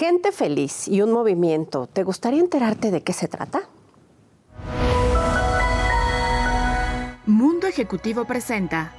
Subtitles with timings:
[0.00, 1.86] Gente feliz y un movimiento.
[1.86, 3.68] ¿Te gustaría enterarte de qué se trata?
[7.26, 8.94] Mundo Ejecutivo presenta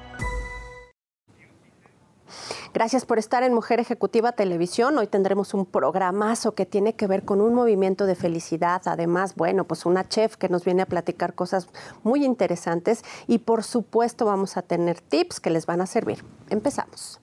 [2.75, 4.95] Gracias por estar en Mujer Ejecutiva Televisión.
[4.99, 8.83] Hoy tendremos un programazo que tiene que ver con un movimiento de felicidad.
[8.85, 11.67] Además, bueno, pues una chef que nos viene a platicar cosas
[12.03, 16.23] muy interesantes y por supuesto vamos a tener tips que les van a servir.
[16.51, 17.19] Empezamos.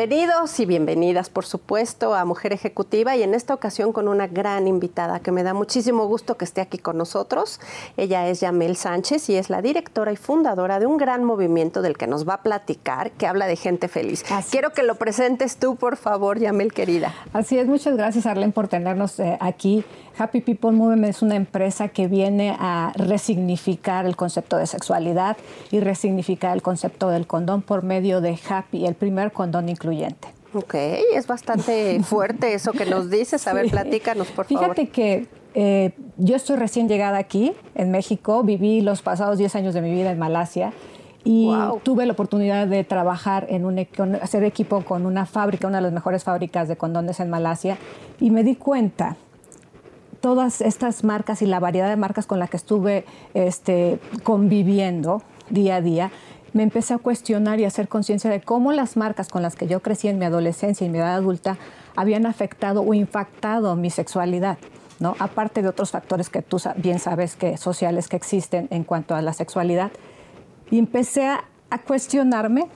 [0.00, 4.66] Bienvenidos y bienvenidas, por supuesto, a Mujer Ejecutiva y en esta ocasión con una gran
[4.66, 7.60] invitada que me da muchísimo gusto que esté aquí con nosotros.
[7.98, 11.98] Ella es Yamel Sánchez y es la directora y fundadora de un gran movimiento del
[11.98, 14.24] que nos va a platicar, que habla de gente feliz.
[14.50, 17.14] Quiero que lo presentes tú, por favor, Yamel, querida.
[17.34, 19.84] Así es, muchas gracias, Arlen, por tenernos eh, aquí.
[20.18, 25.36] Happy People Movement es una empresa que viene a resignificar el concepto de sexualidad
[25.70, 29.68] y resignificar el concepto del condón por medio de Happy, el primer condón
[30.52, 33.46] Ok, es bastante fuerte eso que nos dices.
[33.46, 34.74] A ver, platícanos, por favor.
[34.74, 38.42] Fíjate que eh, yo estoy recién llegada aquí, en México.
[38.42, 40.72] Viví los pasados 10 años de mi vida en Malasia
[41.24, 41.52] y
[41.82, 43.78] tuve la oportunidad de trabajar en un
[44.22, 47.76] hacer equipo con una fábrica, una de las mejores fábricas de condones en Malasia,
[48.20, 49.16] y me di cuenta
[50.20, 55.76] todas estas marcas y la variedad de marcas con las que estuve este, conviviendo día
[55.76, 56.10] a día,
[56.52, 59.66] me empecé a cuestionar y a hacer conciencia de cómo las marcas con las que
[59.66, 61.58] yo crecí en mi adolescencia y mi edad adulta
[61.96, 64.58] habían afectado o impactado mi sexualidad.
[64.98, 65.16] ¿no?
[65.18, 69.22] Aparte de otros factores que tú bien sabes que sociales que existen en cuanto a
[69.22, 69.90] la sexualidad.
[70.70, 71.44] Y empecé a,
[71.86, 72.66] cuestionarme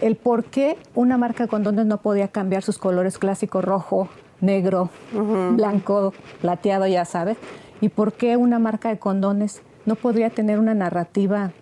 [0.00, 4.08] el por qué una marca de condones no podía cambiar sus colores clásicos rojo,
[4.40, 7.36] negro, blanco, plateado, ya sabes.
[7.82, 11.52] ¿Y por qué una marca de condones no podría tener una narrativa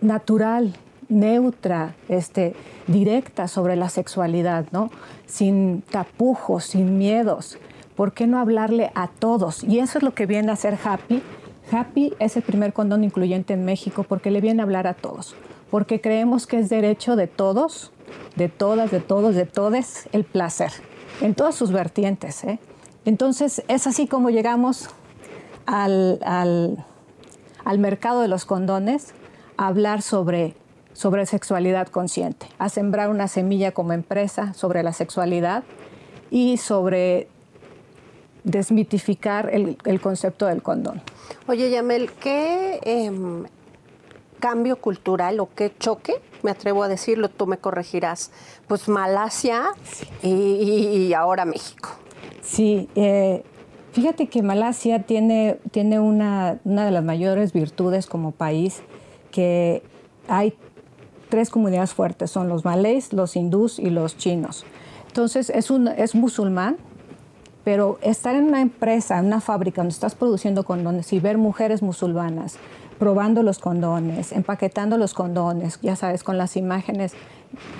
[0.00, 0.74] natural,
[1.08, 2.54] neutra, este,
[2.86, 4.90] directa sobre la sexualidad, ¿no?
[5.26, 7.58] Sin tapujos, sin miedos.
[7.96, 9.64] ¿Por qué no hablarle a todos?
[9.64, 11.22] Y eso es lo que viene a ser Happy.
[11.70, 15.34] Happy es el primer condón incluyente en México porque le viene a hablar a todos.
[15.70, 17.92] Porque creemos que es derecho de todos,
[18.36, 20.72] de todas, de todos, de todes, el placer
[21.20, 22.44] en todas sus vertientes.
[22.44, 22.58] ¿eh?
[23.04, 24.88] Entonces, es así como llegamos
[25.66, 29.14] al, al, mercado de los condones
[29.60, 30.54] a hablar sobre,
[30.94, 35.64] sobre sexualidad consciente, a sembrar una semilla como empresa sobre la sexualidad
[36.30, 37.28] y sobre
[38.42, 41.02] desmitificar el, el concepto del condón.
[41.46, 43.44] Oye, Yamel, ¿qué em,
[44.38, 48.30] cambio cultural o qué choque, me atrevo a decirlo, tú me corregirás,
[48.66, 49.74] pues Malasia
[50.22, 51.90] y, ahora México.
[52.40, 53.44] Sí, eh,
[53.92, 58.82] fíjate que Malasia tiene, tiene una, una de las mayores virtudes como país,
[60.28, 60.54] hay
[61.28, 64.64] tres comunidades fuertes, son los malés, los hindús y los chinos.
[65.06, 66.76] Entonces es, un, es musulmán,
[67.64, 71.82] pero estar en una empresa, en una fábrica donde estás produciendo condones y ver mujeres
[71.82, 72.58] musulmanas,
[72.98, 77.14] probando los condones, empaquetando los condones, ya sabes, con las imágenes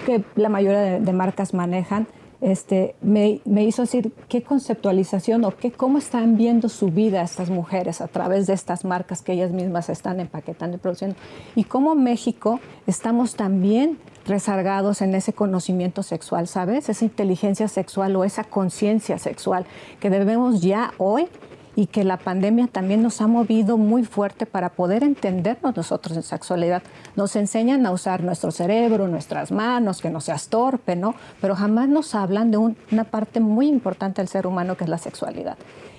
[0.07, 2.07] que la mayoría de, marcas manejan,
[2.41, 8.01] este, me, hizo decir qué conceptualización o qué, cómo están viendo su vida estas mujeres
[8.01, 11.17] a través de estas marcas que ellas mismas están empaquetando y produciendo.
[11.55, 16.89] Y cómo México estamos también rezargados en ese conocimiento sexual, ¿sabes?
[16.89, 19.67] Esa inteligencia sexual o esa conciencia sexual
[19.99, 21.29] que debemos ya hoy
[21.77, 26.23] y que la pandemia también nos ha movido muy fuerte para poder entendernos nosotros en
[26.23, 26.83] sexualidad.
[27.17, 31.15] Nos enseñan a usar nuestro cerebro, nuestras manos, que no seas torpe, ¿no?
[31.41, 34.99] Pero jamás nos hablan de una parte muy importante del ser humano que es la
[34.99, 35.57] sexualidad.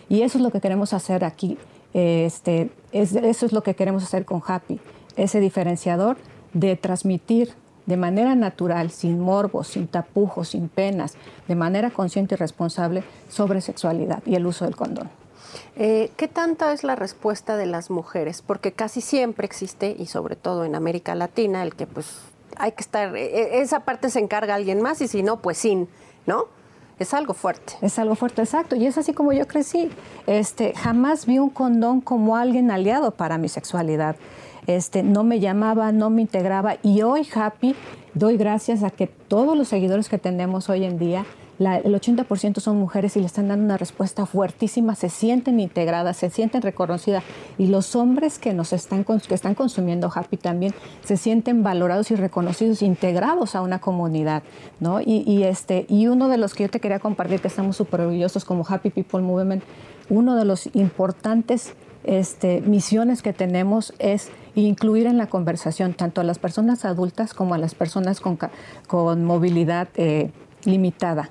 [0.09, 1.57] Y eso es lo que queremos hacer aquí.
[1.93, 4.79] Este, eso es lo que queremos hacer con Happy,
[5.15, 6.17] ese diferenciador
[6.53, 7.53] de transmitir
[7.85, 11.15] de manera natural, sin morbos, sin tapujos, sin penas,
[11.47, 15.20] de manera consciente y responsable sobre sexualidad y el uso del condón.
[15.75, 18.41] Eh, ¿Qué tanta es la respuesta de las mujeres?
[18.41, 22.21] Porque casi siempre existe, y sobre todo en América Latina, el que pues
[22.57, 25.57] hay que estar, e, e, esa parte se encarga alguien más y si no, pues
[25.57, 25.87] sin,
[26.25, 26.45] ¿no?
[26.99, 27.73] Es algo fuerte.
[27.81, 28.75] Es algo fuerte, exacto.
[28.75, 29.89] Y es así como yo crecí.
[30.27, 34.15] Este, jamás vi un condón como alguien aliado para mi sexualidad.
[34.67, 36.75] Este, no me llamaba, no me integraba.
[36.83, 37.75] Y hoy, Happy,
[38.13, 41.25] doy gracias a que todos los seguidores que tenemos hoy en día
[41.59, 46.29] el 80% son mujeres y le están dando una respuesta fuertísima, se sienten integradas, se
[46.29, 47.23] sienten reconocidas.
[47.57, 52.15] Y los hombres que nos están, que están consumiendo Happy también se sienten valorados y
[52.15, 54.43] reconocidos, integrados a una comunidad.
[54.79, 55.01] ¿no?
[55.01, 58.43] Y, este, y uno de los que yo te quería compartir, que estamos súper orgullosos
[58.43, 59.63] como Happy People Movement,
[60.09, 66.23] uno de los importantes este, misiones que tenemos es incluir en la conversación tanto a
[66.23, 68.39] las personas adultas como a las personas con,
[68.87, 70.31] con movilidad eh,
[70.65, 71.29] limitada.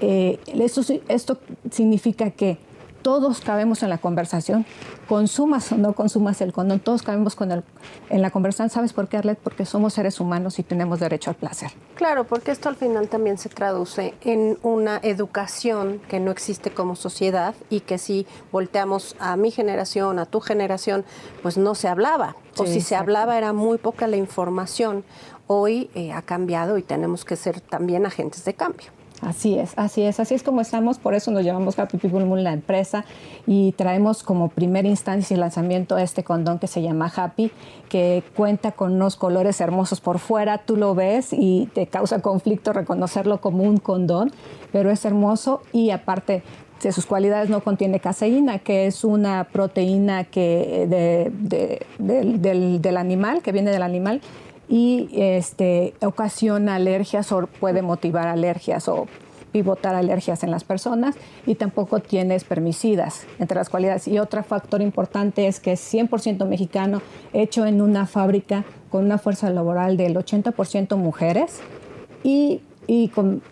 [0.00, 1.38] Eh, esto, esto
[1.70, 2.58] significa que
[3.04, 4.64] todos cabemos en la conversación,
[5.06, 7.62] consumas o no consumas el condón, todos cabemos con el,
[8.08, 8.70] en la conversación.
[8.70, 9.38] ¿Sabes por qué, Arlet?
[9.38, 11.70] Porque somos seres humanos y tenemos derecho al placer.
[11.96, 16.96] Claro, porque esto al final también se traduce en una educación que no existe como
[16.96, 21.04] sociedad y que si volteamos a mi generación, a tu generación,
[21.42, 22.36] pues no se hablaba.
[22.56, 25.04] o si se hablaba era muy poca la información.
[25.46, 28.93] Hoy eh, ha cambiado y tenemos que ser también agentes de cambio.
[29.24, 32.44] Así es, así es, así es como estamos, por eso nos llamamos Happy People Moon
[32.44, 33.06] la empresa
[33.46, 37.50] y traemos como primera instancia y lanzamiento este condón que se llama Happy,
[37.88, 42.74] que cuenta con unos colores hermosos por fuera, tú lo ves y te causa conflicto
[42.74, 44.30] reconocerlo como un condón,
[44.72, 46.42] pero es hermoso y aparte
[46.82, 50.86] de sus cualidades no contiene caseína, que es una proteína que
[51.98, 54.20] del, del animal, que viene del animal
[54.68, 59.06] y este, ocasiona alergias o puede motivar alergias o
[59.54, 61.14] pivotar alergias en las personas
[61.46, 64.08] y tampoco tiene espermicidas entre las cualidades.
[64.08, 67.00] Y otro factor importante es que es 100% mexicano,
[67.32, 71.60] hecho en una fábrica con una fuerza laboral del 80% mujeres
[72.24, 73.42] y, y con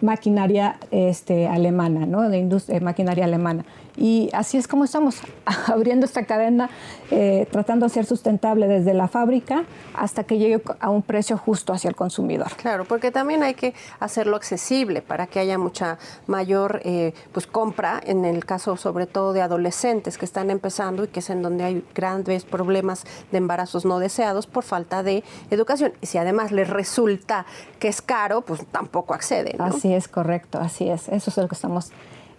[0.00, 2.28] maquinaria este, alemana, ¿no?
[2.28, 3.66] de industria, maquinaria alemana.
[3.96, 5.20] Y así es como estamos
[5.66, 6.70] abriendo esta cadena,
[7.10, 9.64] eh, tratando de ser sustentable desde la fábrica
[9.94, 12.48] hasta que llegue a un precio justo hacia el consumidor.
[12.56, 18.00] Claro, porque también hay que hacerlo accesible para que haya mucha mayor eh, pues compra,
[18.04, 21.64] en el caso sobre todo de adolescentes que están empezando y que es en donde
[21.64, 25.92] hay grandes problemas de embarazos no deseados por falta de educación.
[26.00, 27.46] Y si además les resulta
[27.78, 29.60] que es caro, pues tampoco acceden.
[29.60, 31.08] Así es, correcto, así es.
[31.08, 31.92] Eso es lo que estamos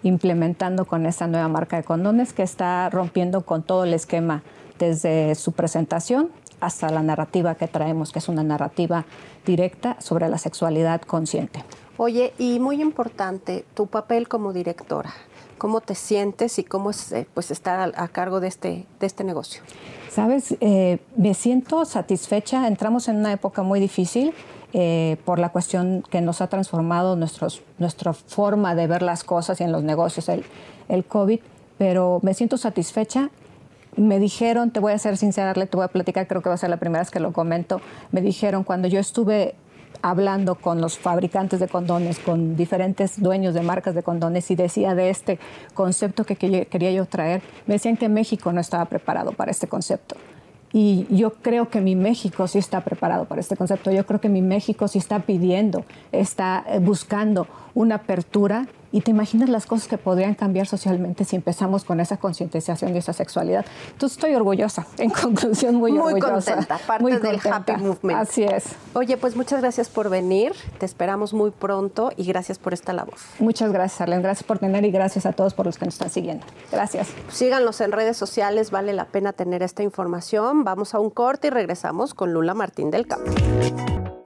[0.05, 4.43] implementando con esta nueva marca de condones que está rompiendo con todo el esquema
[4.77, 6.29] desde su presentación
[6.59, 9.05] hasta la narrativa que traemos, que es una narrativa
[9.45, 11.63] directa sobre la sexualidad consciente.
[11.97, 15.13] Oye, y muy importante, tu papel como directora,
[15.57, 19.23] ¿cómo te sientes y cómo es eh, pues, estar a, cargo de este, de este
[19.23, 19.61] negocio?
[20.09, 24.33] Sabes, eh, me siento satisfecha, entramos en una época muy difícil,
[24.73, 29.61] eh, por la cuestión que nos ha transformado nuestros, nuestra forma de ver las cosas
[29.61, 30.43] y en los negocios, el,
[30.89, 31.39] el COVID,
[31.77, 33.29] pero me siento satisfecha.
[33.95, 36.57] Me dijeron, te voy a ser sincera, te voy a platicar, creo que va a
[36.57, 37.79] ser la primera vez que lo comento,
[38.11, 39.55] me dijeron cuando yo estuve
[40.01, 44.93] hablando con los fabricantes de condones, con diferentes dueños de marcas de condones y decía
[44.95, 45.39] de este
[45.73, 50.15] concepto que quería yo traer, me decían que México no estaba preparado para este concepto.
[50.77, 53.91] Y yo creo que mi México sí está preparado para este concepto.
[53.91, 59.11] Yo creo que mi México sí está pidiendo, está eh, buscando una apertura y te
[59.11, 63.65] imaginas las cosas que podrían cambiar socialmente si empezamos con esa concientización de esa sexualidad.
[63.91, 66.53] Entonces estoy orgullosa, en conclusión muy, muy orgullosa.
[66.53, 68.21] Contenta, parte muy del Happy Movement.
[68.21, 68.67] Así es.
[68.93, 73.15] Oye, pues muchas gracias por venir, te esperamos muy pronto y gracias por esta labor.
[73.39, 76.09] Muchas gracias, Arlen, gracias por tener y gracias a todos por los que nos están
[76.09, 76.45] siguiendo.
[76.71, 77.09] Gracias.
[77.27, 80.63] Síganos en redes sociales, vale la pena tener esta información.
[80.63, 83.29] Vamos a un corte y regresamos con Lula Martín del Campo.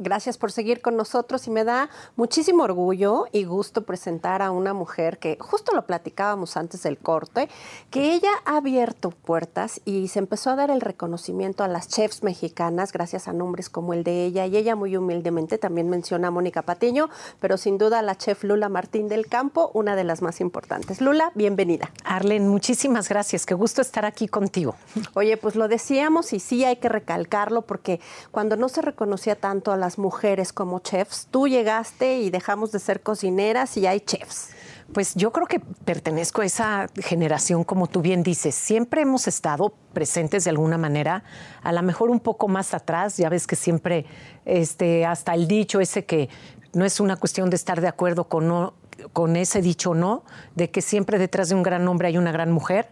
[0.01, 4.73] Gracias por seguir con nosotros y me da muchísimo orgullo y gusto presentar a una
[4.73, 7.49] mujer que justo lo platicábamos antes del corte,
[7.91, 12.23] que ella ha abierto puertas y se empezó a dar el reconocimiento a las chefs
[12.23, 16.31] mexicanas gracias a nombres como el de ella y ella muy humildemente también menciona a
[16.31, 17.09] Mónica Patiño,
[17.41, 21.01] pero sin duda la chef Lula Martín del Campo, una de las más importantes.
[21.01, 21.91] Lula, bienvenida.
[22.05, 24.75] Arlen, muchísimas gracias, qué gusto estar aquí contigo.
[25.13, 27.99] Oye, pues lo decíamos y sí hay que recalcarlo porque
[28.31, 31.27] cuando no se reconocía tanto a las mujeres como chefs.
[31.31, 34.49] Tú llegaste y dejamos de ser cocineras y hay chefs.
[34.93, 38.55] Pues yo creo que pertenezco a esa generación, como tú bien dices.
[38.55, 41.23] Siempre hemos estado presentes de alguna manera,
[41.61, 43.17] a lo mejor un poco más atrás.
[43.17, 44.05] Ya ves que siempre,
[44.45, 46.29] este, hasta el dicho ese que
[46.73, 48.73] no es una cuestión de estar de acuerdo con,
[49.13, 50.23] con ese dicho no,
[50.55, 52.89] de que siempre detrás de un gran hombre hay una gran mujer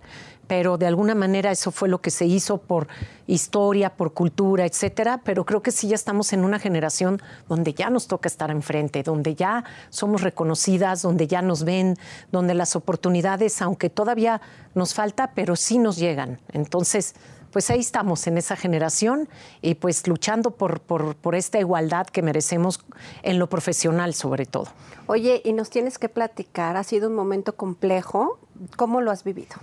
[0.48, 2.88] pero de alguna manera eso fue lo que se hizo por
[3.28, 5.22] historia, por cultura, etcétera.
[5.24, 9.04] Pero creo que sí ya estamos en una generación donde ya nos toca estar enfrente,
[9.04, 11.98] donde ya somos reconocidas, donde ya nos ven,
[12.32, 14.42] donde las oportunidades, aunque todavía
[14.76, 16.40] nos falta, pero sí nos llegan.
[16.54, 17.16] Entonces,
[17.52, 19.28] pues ahí estamos en esa generación
[19.62, 22.82] y pues luchando por, por, esta igualdad que merecemos
[23.24, 24.68] en lo profesional sobre todo.
[25.08, 28.40] Oye, y nos tienes que platicar, ha sido un momento complejo,
[28.76, 29.56] ¿cómo lo has vivido?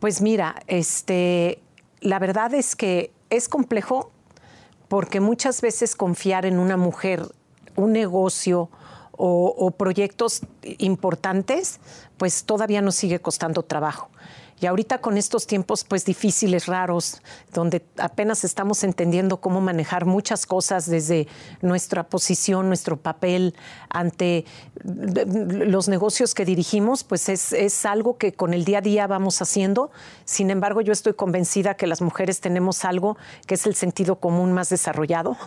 [0.00, 1.62] Pues mira, este,
[2.00, 4.10] la verdad es que es complejo
[4.88, 7.26] porque muchas veces confiar en una mujer,
[7.74, 8.70] un negocio
[9.12, 11.80] o, o proyectos importantes,
[12.18, 14.10] pues todavía nos sigue costando trabajo.
[14.60, 17.20] Y ahorita con estos tiempos pues difíciles, raros,
[17.52, 21.28] donde apenas estamos entendiendo cómo manejar muchas cosas desde
[21.60, 23.54] nuestra posición, nuestro papel
[23.90, 24.44] ante
[24.84, 29.42] los negocios que dirigimos, pues es, es algo que con el día a día vamos
[29.42, 29.90] haciendo.
[30.24, 34.52] Sin embargo, yo estoy convencida que las mujeres tenemos algo que es el sentido común
[34.52, 35.36] más desarrollado.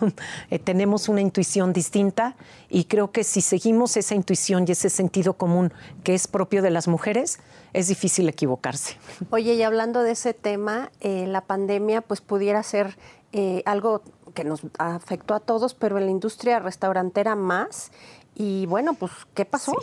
[0.50, 2.36] Eh, tenemos una intuición distinta
[2.68, 6.70] y creo que si seguimos esa intuición y ese sentido común que es propio de
[6.70, 7.38] las mujeres,
[7.72, 8.96] es difícil equivocarse.
[9.30, 12.96] Oye, y hablando de ese tema, eh, la pandemia pues pudiera ser
[13.32, 14.02] eh, algo
[14.34, 17.90] que nos afectó a todos, pero en la industria restaurantera más.
[18.34, 19.74] Y bueno, pues, ¿qué pasó?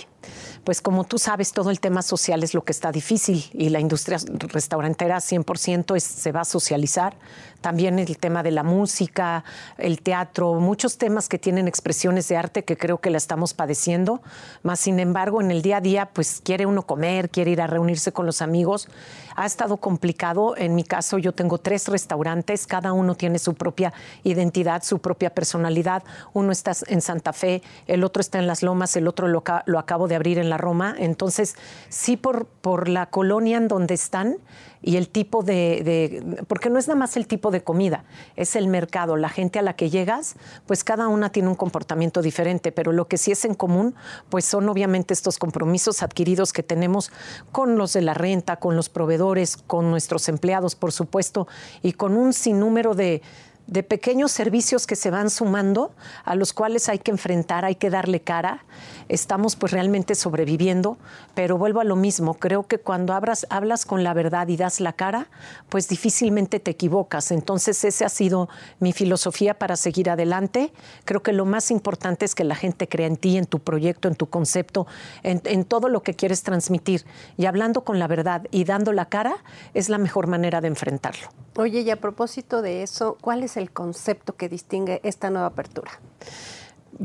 [0.63, 3.79] Pues como tú sabes, todo el tema social es lo que está difícil y la
[3.79, 7.15] industria restaurantera 100% se va a socializar.
[7.61, 9.43] También el tema de la música,
[9.77, 14.21] el teatro, muchos temas que tienen expresiones de arte que creo que la estamos padeciendo.
[14.63, 17.67] Más sin embargo, en el día a día, pues quiere uno comer, quiere ir a
[17.67, 18.87] reunirse con los amigos.
[19.35, 20.55] Ha estado complicado.
[20.57, 25.29] En mi caso, yo tengo tres restaurantes, cada uno tiene su propia identidad, su propia
[25.29, 26.03] personalidad.
[26.33, 29.79] Uno está en Santa Fe, el otro está en Las Lomas, el otro lo, lo
[29.79, 30.95] acabo de abrir en la Roma.
[30.97, 31.55] Entonces,
[31.89, 34.37] sí por, por la colonia en donde están
[34.81, 38.05] y el tipo de, porque no es nada más el tipo de comida,
[38.35, 42.21] es el mercado, la gente a la que llegas, pues cada una tiene un comportamiento
[42.21, 43.95] diferente, pero lo que sí es en común,
[44.29, 47.11] pues son obviamente estos compromisos adquiridos que tenemos
[47.51, 51.47] con los de la renta, con los proveedores, con nuestros empleados, por supuesto,
[51.81, 53.21] y con un sinnúmero de,
[53.67, 55.91] de pequeños servicios que se van sumando,
[56.23, 58.63] a los cuales hay que enfrentar, hay que darle cara.
[59.09, 60.97] Estamos pues realmente sobreviviendo,
[61.35, 64.79] pero vuelvo a lo mismo, creo que cuando hablas, hablas con la verdad y das
[64.79, 65.27] la cara,
[65.69, 67.31] pues difícilmente te equivocas.
[67.31, 70.71] Entonces esa ha sido mi filosofía para seguir adelante.
[71.05, 74.07] Creo que lo más importante es que la gente crea en ti, en tu proyecto,
[74.07, 74.87] en tu concepto,
[75.23, 77.05] en, todo lo que quieres transmitir.
[77.37, 79.35] Y hablando con la verdad y dando la cara
[79.73, 81.27] es la mejor manera de enfrentarlo.
[81.57, 85.91] Oye, y a propósito de eso, ¿cuál es el concepto que distingue esta nueva apertura?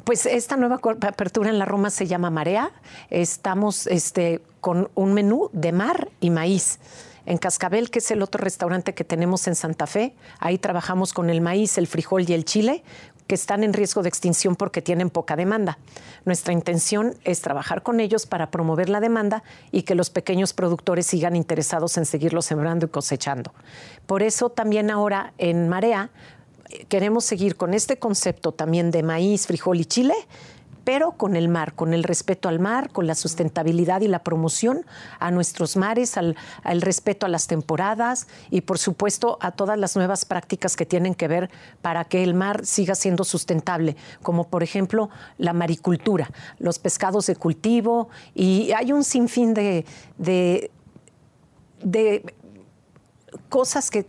[0.05, 2.71] Pues esta nueva apertura en la Roma se llama Marea.
[3.11, 6.79] Estamos este, con un menú de mar y maíz.
[7.25, 11.31] En Cascabel, que es el otro restaurante que tenemos en Santa Fe, ahí trabajamos con
[11.31, 12.83] el maíz, el frijol y el chile,
[13.27, 15.79] que están en riesgo de extinción porque tienen poca demanda.
[16.25, 21.07] Nuestra intención es trabajar con ellos para promover la demanda y que los pequeños productores
[21.07, 23.53] sigan interesados en seguirlo sembrando y cosechando.
[24.07, 26.11] Por eso también ahora en Marea
[26.89, 30.15] queremos seguir con este concepto también de maíz, frijol y chile,
[30.85, 34.85] pero con el mar, con el respeto al mar, con la sustentabilidad y la promoción
[35.19, 36.37] a nuestros mares, al,
[36.81, 41.29] respeto a las temporadas y por supuesto a todas las nuevas prácticas que tienen que
[41.29, 41.51] ver
[41.83, 47.37] para que el mar siga siendo sustentable, como por ejemplo la maricultura, los pescados de
[47.37, 48.09] cultivo.
[48.35, 49.85] Y hay un sinfín de,
[50.19, 50.71] de
[53.53, 54.07] cosas que,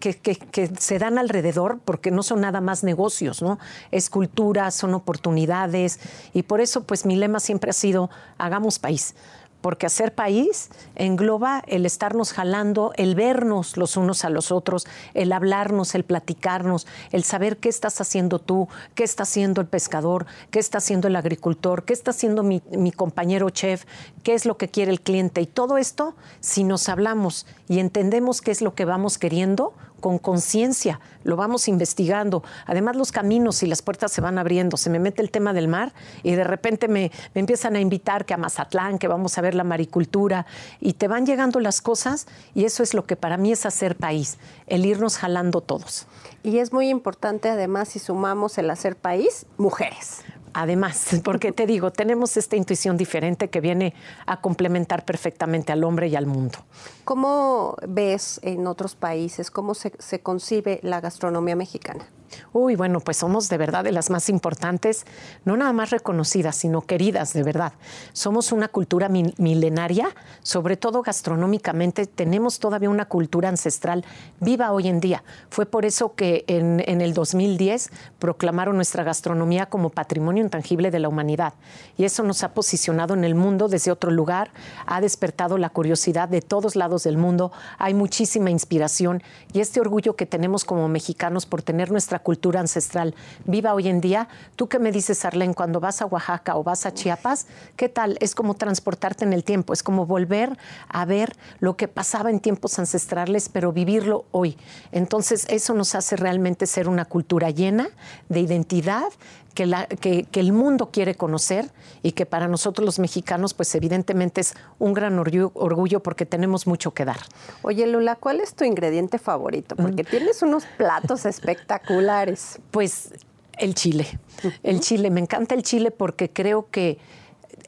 [0.80, 3.60] se dan alrededor, porque no son nada más negocios, ¿no?
[3.92, 6.00] Es cultura, son oportunidades,
[6.34, 9.16] y por eso, pues mi lema siempre ha sido, hagamos país
[9.64, 15.32] porque hacer país engloba el estarnos jalando, el vernos los unos a los otros, el
[15.32, 20.60] hablarnos, el platicarnos, el saber qué estás haciendo tú, qué está haciendo el pescador, qué
[20.60, 23.86] está haciendo el agricultor, qué está haciendo mi, mi compañero chef,
[24.22, 25.40] qué es lo que quiere el cliente.
[25.40, 30.18] Y todo esto, si nos hablamos y entendemos qué es lo que vamos queriendo, con
[30.18, 32.44] conciencia, lo vamos investigando.
[32.66, 34.76] Además, los caminos y las puertas se van abriendo.
[34.76, 35.94] Se me mete el tema del mar
[36.24, 39.64] y de repente me, empiezan a invitar que a Mazatlán, que vamos a ver la
[39.64, 40.46] maricultura,
[40.82, 43.96] y te van llegando las cosas y eso es lo que para mí es hacer
[43.96, 46.06] país, el irnos jalando todos.
[46.44, 50.20] Y es muy importante, además, si sumamos el hacer país, mujeres.
[50.54, 53.94] Además, porque te digo, tenemos esta intuición diferente que viene
[54.26, 56.60] a complementar perfectamente al hombre y al mundo.
[57.06, 59.92] ¿Cómo ves en otros países, cómo se,
[60.22, 62.06] concibe la gastronomía mexicana?
[62.52, 65.06] Uy, bueno, pues somos de verdad de las más importantes,
[65.46, 67.74] no nada más reconocidas, sino queridas, de verdad.
[68.14, 70.10] Somos una cultura milenaria,
[70.42, 74.06] sobre todo gastronómicamente, tenemos todavía una cultura ancestral
[74.40, 75.24] viva hoy en día.
[75.50, 81.10] Fue por eso que en, el 2010 proclamaron nuestra gastronomía como patrimonio intangible de la
[81.10, 81.54] humanidad.
[81.98, 84.52] Y eso nos ha posicionado en el mundo desde otro lugar,
[84.86, 89.22] ha despertado la curiosidad de todos lados del mundo, hay muchísima inspiración
[89.52, 93.14] y este orgullo que tenemos como mexicanos por tener nuestra cultura ancestral
[93.46, 94.28] viva hoy en día.
[94.56, 97.46] ¿Tú qué me dices, Arlene, cuando vas a Oaxaca o vas a Chiapas?
[97.76, 98.18] ¿Qué tal?
[98.20, 100.58] Es como transportarte en el tiempo, es como volver
[100.90, 104.58] a ver lo que pasaba en tiempos ancestrales, pero vivirlo hoy.
[104.92, 107.90] Entonces, eso nos hace realmente ser una cultura llena
[108.30, 109.12] de identidad,
[109.54, 114.42] que, la, que, el mundo quiere conocer y que para nosotros los mexicanos, pues evidentemente
[114.42, 117.20] es un gran orgullo, porque tenemos mucho que dar.
[117.62, 119.76] Oye, Lula, ¿cuál es tu ingrediente favorito?
[119.76, 120.08] Porque mm.
[120.08, 122.60] tienes unos platos espectaculares.
[122.72, 123.14] Pues
[123.58, 124.20] el chile.
[124.64, 125.10] El chile.
[125.10, 126.98] Me encanta el chile porque creo que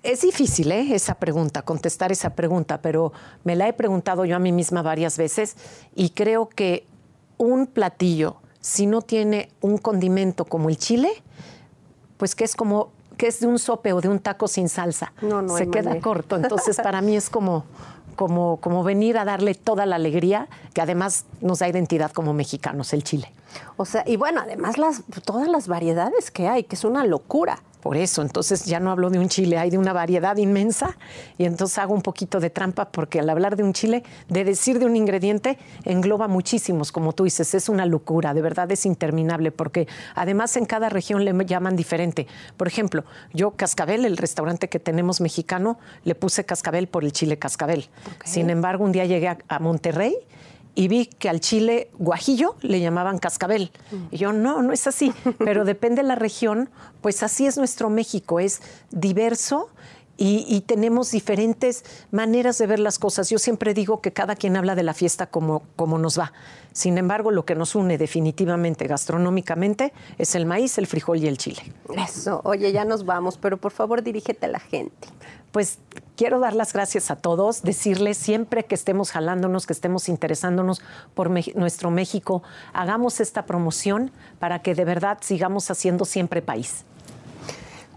[0.04, 0.94] es difícil ¿eh?
[0.94, 3.12] esa pregunta, contestar esa pregunta, pero
[3.44, 5.56] me la he preguntado yo a mí misma varias veces
[5.96, 6.86] y creo que
[7.38, 11.10] un platillo, si no tiene un condimento como el chile,
[12.18, 15.14] pues que es como que es de un sope o de un taco sin salsa.
[15.22, 16.36] No, no Se queda corto.
[16.42, 17.64] Entonces, para mí es como,
[18.16, 22.94] como, como venir a darle toda la alegría que además nos da identidad como mexicanos,
[22.94, 23.32] el chile.
[23.78, 27.60] O sea, y bueno, además las, todas las variedades que hay, que es una locura
[27.86, 28.24] por eso.
[28.24, 30.98] Entonces ya no hablo de un chile, hay de una variedad inmensa
[31.38, 34.80] y entonces hago un poquito de trampa porque al hablar de un chile, de decir
[34.80, 39.52] de un ingrediente, engloba muchísimos, como tú dices, es una locura, de verdad es interminable
[39.52, 42.26] porque además en cada región le llaman diferente.
[42.58, 43.04] Por ejemplo,
[43.36, 47.88] yo Cascabel, el restaurante que tenemos mexicano, le puse Cascabel por el chile Cascabel.
[48.24, 50.18] Sin embargo, un día llegué a Monterrey
[50.76, 53.72] y vi que al chile guajillo le llamaban cascabel.
[54.12, 56.70] Y yo, no, no es así, pero depende de la región,
[57.02, 59.70] pues así es nuestro México, es diverso
[60.18, 63.30] y, tenemos diferentes maneras de ver las cosas.
[63.30, 66.32] Yo siempre digo que cada quien habla de la fiesta como, como nos va.
[66.72, 71.38] Sin embargo, lo que nos une definitivamente gastronómicamente es el maíz, el frijol y el
[71.38, 71.62] chile.
[71.98, 75.10] Eso, oye, ya nos vamos, pero por favor dirígete a la gente.
[75.52, 75.80] Pues
[76.16, 80.82] quiero dar las gracias a todos, decirles siempre que estemos jalándonos, que estemos interesándonos
[81.14, 82.44] por nuestro México,
[82.74, 86.86] hagamos esta promoción para que de verdad sigamos haciendo siempre país.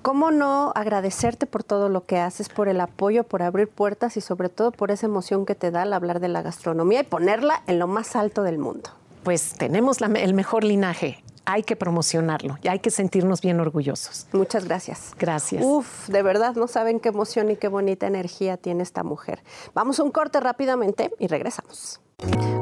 [0.02, 4.20] ¿Cómo no agradecerte por todo lo que haces, por el apoyo, por abrir puertas y
[4.20, 7.62] sobre todo por esa emoción que te da al hablar de la gastronomía y ponerla
[7.66, 8.90] en lo más alto del mundo?
[9.24, 11.22] Pues tenemos el mejor linaje.
[11.50, 14.26] Hay que promocionarlo y hay que sentirnos bien orgullosos.
[14.32, 15.14] Muchas gracias.
[15.18, 15.64] Gracias.
[15.64, 19.42] Uf, de verdad no saben qué emoción y qué bonita energía tiene esta mujer.
[19.72, 22.00] Vamos a un corte rápidamente y regresamos.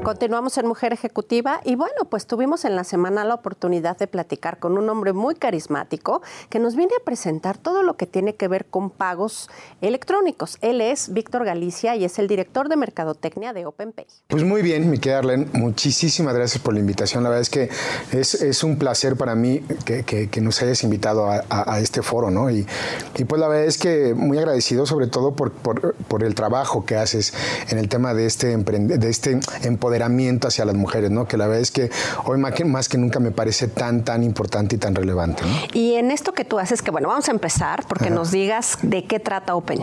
[0.06, 4.60] Continuamos en Mujer Ejecutiva y bueno, pues tuvimos en la semana la oportunidad de platicar
[4.60, 8.46] con un hombre muy carismático que nos viene a presentar todo lo que tiene que
[8.46, 10.58] ver con pagos electrónicos.
[10.60, 14.06] Él es Víctor Galicia y es el director de Mercadotecnia de OpenPay.
[14.28, 17.24] Pues muy bien, mi querida Arlen, muchísimas gracias por la invitación.
[17.24, 17.68] La verdad es que
[18.12, 22.48] es, un placer para mí que, nos hayas invitado a, este foro, ¿no?
[22.48, 22.64] Y,
[23.26, 27.34] pues la verdad es que muy agradecido sobre todo por, el trabajo que haces
[27.70, 31.26] en el tema de este, de este empoderamiento hacia las mujeres, ¿no?
[31.26, 31.90] Que la verdad es que
[32.24, 35.42] hoy más que, nunca me parece tan, tan importante y tan relevante.
[35.72, 39.04] Y en esto que tú haces, que bueno, vamos a empezar porque nos digas de
[39.04, 39.80] qué trata Open.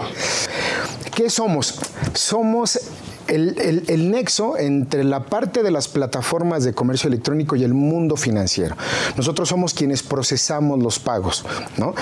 [1.15, 1.79] ¿Qué somos?
[2.13, 2.79] Somos
[3.27, 8.75] el, nexo entre la parte de las plataformas de comercio electrónico y el mundo financiero.
[9.17, 11.45] Nosotros somos quienes procesamos los pagos,
[11.77, 11.93] ¿no?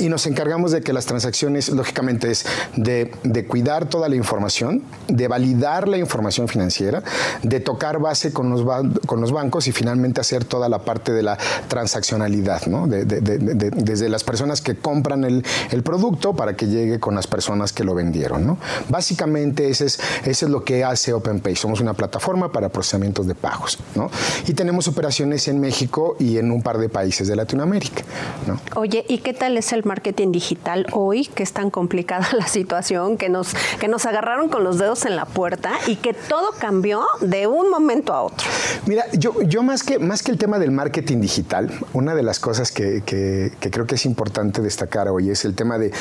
[0.00, 3.10] Y nos encargamos de que las transacciones, lógicamente, es de,
[3.48, 7.02] cuidar toda la información, de validar la información financiera,
[7.42, 8.64] de tocar base con los,
[9.06, 11.38] con los bancos y finalmente hacer toda la parte de la
[11.68, 12.86] transaccionalidad, ¿no?
[12.86, 15.44] desde las personas que compran el,
[15.82, 18.58] producto para que llegue con las personas que lo vendieron, ¿no?
[18.88, 21.56] Básicamente, ese es, ese es lo que que hace OpenPay.
[21.56, 24.10] Somos una plataforma para procesamientos de pagos, ¿no?
[24.46, 28.02] Y tenemos operaciones en México y en un par de países de Latinoamérica,
[28.46, 28.60] ¿no?
[28.76, 33.16] Oye, ¿y qué tal es el marketing digital hoy, que es tan complicada la situación,
[33.16, 37.06] que nos, que nos agarraron con los dedos en la puerta y que todo cambió
[37.22, 38.46] de un momento a otro?
[38.84, 42.40] Mira, yo, yo más, que, más que el tema del marketing digital, una de las
[42.40, 45.92] cosas que, que, creo que es importante destacar hoy es el tema de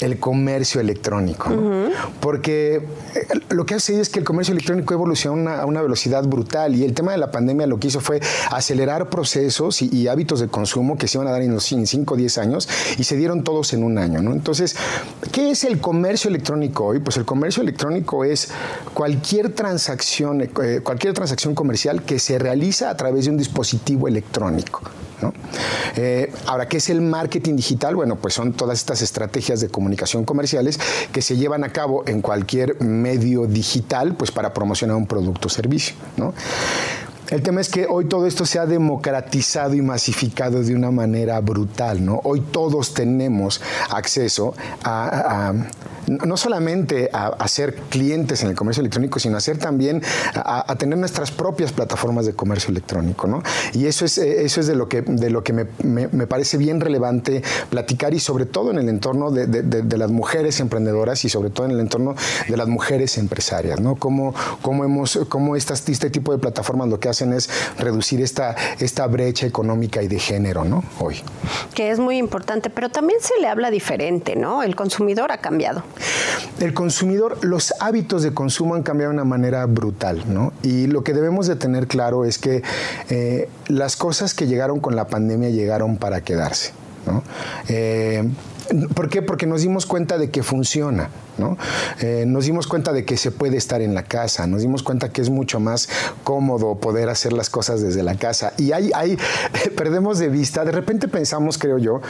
[0.00, 1.50] el comercio electrónico,
[2.20, 2.76] porque
[3.14, 6.84] eh, lo que hace es que el comercio electrónico evolucionó a una velocidad brutal y
[6.84, 8.20] el tema de la pandemia lo que hizo fue
[8.52, 12.16] acelerar procesos y, hábitos de consumo que se iban a dar en los 5 o
[12.16, 14.20] 10 años y se dieron todos en un año.
[14.20, 14.76] Entonces,
[15.32, 17.00] ¿qué es el comercio electrónico hoy?
[17.00, 18.50] Pues el comercio electrónico es
[18.92, 24.82] cualquier transacción, eh, cualquier transacción comercial que se realiza a través de un dispositivo electrónico.
[25.96, 27.94] Eh, ahora, ¿qué es el marketing digital?
[27.94, 30.78] Bueno, pues son todas estas estrategias de comunicación comerciales
[31.12, 35.50] que se llevan a cabo en cualquier medio digital, pues para promocionar un producto o
[35.50, 35.94] servicio.
[37.30, 41.40] El tema es que hoy todo esto se ha democratizado y masificado de una manera
[41.40, 42.06] brutal.
[42.22, 45.52] Hoy todos tenemos acceso a,
[46.06, 50.02] no solamente a, ser clientes en el comercio electrónico, sino a también
[50.34, 53.42] a, tener nuestras propias plataformas de comercio electrónico, ¿no?
[53.72, 57.42] Y eso es, eso es de lo que, de lo que me, parece bien relevante
[57.70, 61.72] platicar y sobre todo en el entorno de, las mujeres emprendedoras y sobre todo en
[61.72, 62.14] el entorno
[62.48, 63.96] de las mujeres empresarias, ¿no?
[63.96, 68.56] Cómo, cómo hemos, cómo estas, este tipo de plataformas lo que hacen es reducir esta,
[68.80, 70.82] esta brecha económica y de género, ¿no?
[70.98, 71.20] Hoy.
[71.74, 74.62] Que es muy importante, pero también se le habla diferente, ¿no?
[74.62, 75.84] El consumidor ha cambiado.
[76.60, 80.52] El consumidor, los hábitos de consumo han cambiado de una manera brutal, ¿no?
[80.62, 82.62] Y lo que debemos de tener claro es que
[83.10, 86.72] eh, las cosas que llegaron con la pandemia llegaron para quedarse,
[87.06, 87.22] ¿no?
[87.68, 88.28] Eh,
[88.94, 89.22] ¿Por qué?
[89.22, 91.10] Porque nos dimos cuenta de que funciona.
[91.38, 91.56] ¿no?
[92.00, 95.10] Eh, nos dimos cuenta de que se puede estar en la casa, nos dimos cuenta
[95.10, 95.88] que es mucho más
[96.22, 98.52] cómodo poder hacer las cosas desde la casa.
[98.58, 99.16] Y ahí, ahí
[99.76, 102.00] perdemos de vista, de repente pensamos, creo yo,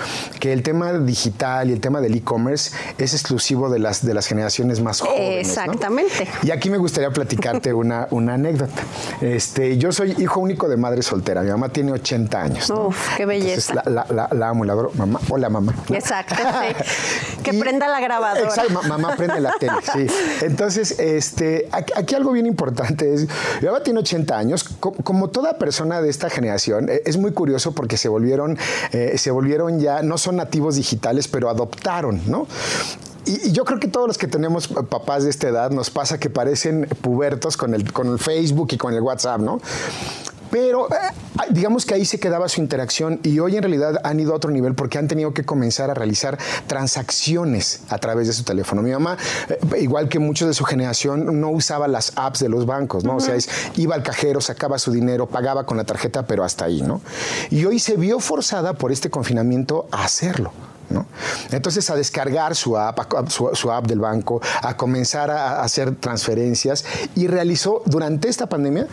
[0.40, 4.26] que el tema digital y el tema del e-commerce es exclusivo de las, de las
[4.26, 5.48] generaciones más jóvenes.
[5.48, 6.28] Exactamente.
[6.42, 8.82] Y aquí me gustaría platicarte una, una anécdota.
[9.20, 12.70] Este, yo soy hijo único de madre soltera, mi mamá tiene 80 años.
[12.70, 13.74] Uf, qué belleza.
[13.86, 14.92] la, la, la, amo, la adoro.
[14.94, 15.74] Mamá, hola mamá.
[15.90, 16.34] Exacto,
[17.42, 18.42] Que prenda la grabadora.
[18.42, 20.06] Exacto, mamá prende la tele, sí.
[20.42, 23.26] Entonces, este, aquí, algo bien importante es,
[23.60, 27.72] mi mamá tiene 80 años, como toda persona de esta generación, e, es muy curioso
[27.72, 28.58] porque se volvieron,
[28.92, 32.46] eh, se volvieron ya, no son nativos digitales, pero adoptaron, ¿no?
[33.26, 36.30] Y, yo creo que todos los que tenemos papás de esta edad nos pasa que
[36.30, 39.60] parecen pubertos con el, con el Facebook y con el WhatsApp, ¿no?
[40.54, 40.94] Pero eh,
[41.50, 44.52] digamos que ahí se quedaba su interacción y hoy en realidad han ido a otro
[44.52, 46.38] nivel porque han tenido que comenzar a realizar
[46.68, 48.80] transacciones a través de su teléfono.
[48.80, 49.16] Mi mamá,
[49.48, 53.16] eh, igual que muchos de su generación, no usaba las apps de los bancos, ¿no?
[53.16, 53.34] O sea,
[53.74, 57.00] iba al cajero, sacaba su dinero, pagaba con la tarjeta, pero hasta ahí, ¿no?
[57.50, 60.52] Y hoy se vio forzada por este confinamiento a hacerlo.
[60.90, 61.06] ¿No?
[61.50, 66.84] Entonces a descargar su app, su, app del banco, a comenzar a hacer transferencias
[67.16, 68.86] y realizó durante esta pandemia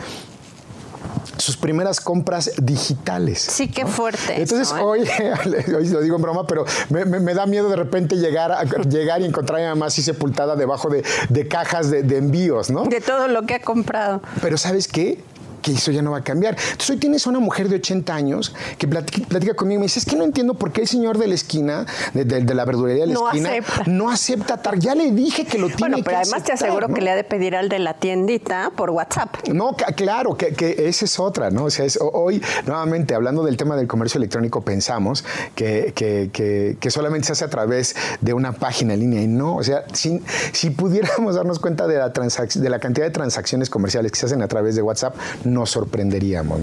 [1.36, 3.40] sus primeras compras digitales.
[3.40, 4.40] Sí, qué fuerte.
[4.40, 4.80] Entonces, ¿eh?
[4.80, 5.00] hoy,
[5.76, 9.24] hoy lo digo en broma, pero me, da miedo de repente llegar, a, llegar y
[9.24, 12.84] encontrar a mi mamá así sepultada debajo de, cajas de, de, envíos, ¿no?
[12.84, 14.22] De todo lo que ha comprado.
[14.40, 15.22] Pero ¿sabes qué?
[15.62, 16.56] Que eso ya no va a cambiar.
[16.58, 20.00] Entonces hoy tienes a una mujer de 80 años que platica, conmigo y me dice,
[20.00, 23.14] es que no entiendo por qué el señor de la esquina, de, la verdulería de
[23.14, 23.50] la esquina,
[23.86, 24.78] no acepta tar.
[24.78, 27.24] Ya le dije que lo tiene bueno, pero además te aseguro que le ha de
[27.24, 29.48] pedir al de la tiendita por WhatsApp.
[29.48, 31.64] No, claro, que, esa es otra, ¿no?
[31.64, 37.32] O sea, hoy, nuevamente, hablando del tema del comercio electrónico, pensamos que, que, solamente se
[37.32, 40.20] hace a través de una página en línea y no, o sea, si,
[40.52, 44.42] si pudiéramos darnos cuenta de la, de la cantidad de transacciones comerciales que se hacen
[44.42, 45.14] a través de WhatsApp,
[45.52, 46.60] nos sorprenderíamos.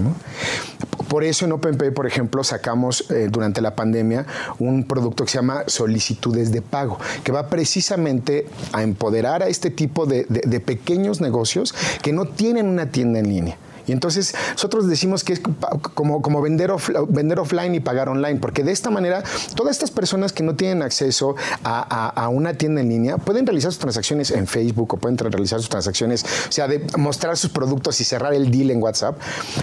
[1.08, 4.26] Por eso en OpenPay, por ejemplo, sacamos eh, durante la pandemia
[4.58, 9.70] un producto que se llama solicitudes de pago, que va precisamente a empoderar a este
[9.70, 13.58] tipo de pequeños negocios que no tienen una tienda en línea.
[13.90, 15.40] Y entonces nosotros decimos que es
[15.94, 16.70] como, como vender,
[17.08, 19.24] vender offline y pagar online, porque de esta manera
[19.56, 23.80] todas estas personas que no tienen acceso a, una tienda en línea pueden realizar sus
[23.80, 28.04] transacciones en Facebook o pueden realizar sus transacciones, o sea, de mostrar sus productos y
[28.04, 29.18] cerrar el deal en WhatsApp.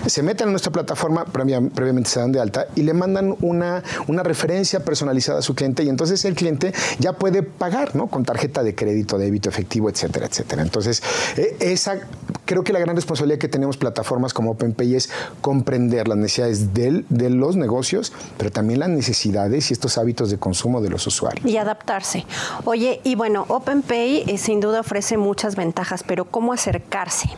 [0.07, 4.23] Se meten a nuestra plataforma, previamente se dan de alta y le mandan una, una
[4.23, 8.07] referencia personalizada a su cliente y entonces el cliente ya puede pagar, ¿no?
[8.07, 10.63] Con tarjeta de crédito, débito, efectivo, etcétera, etcétera.
[10.63, 11.01] Entonces,
[11.37, 11.99] e, esa
[12.47, 17.29] creo que la gran responsabilidad que tenemos plataformas como OpenPay es comprender las necesidades de
[17.29, 21.45] los negocios, pero también las necesidades y estos hábitos de consumo de los usuarios.
[21.45, 22.25] Y adaptarse.
[22.65, 27.29] Oye, y bueno, OpenPay eh, sin duda ofrece muchas ventajas, pero ¿cómo acercarse?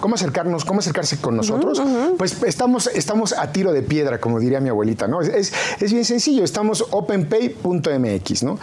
[0.00, 0.64] ¿Cómo acercarnos?
[0.64, 1.82] ¿Cómo acercarse con nosotros?
[2.16, 5.20] Pues estamos, estamos a tiro de piedra, como diría mi abuelita, ¿no?
[5.20, 8.58] Es, es bien sencillo, estamos openpay.mx, ¿no?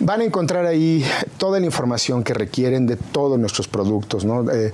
[0.00, 1.04] Van a encontrar ahí
[1.38, 4.26] toda la información que requieren de todos nuestros productos.
[4.52, 4.72] Eh,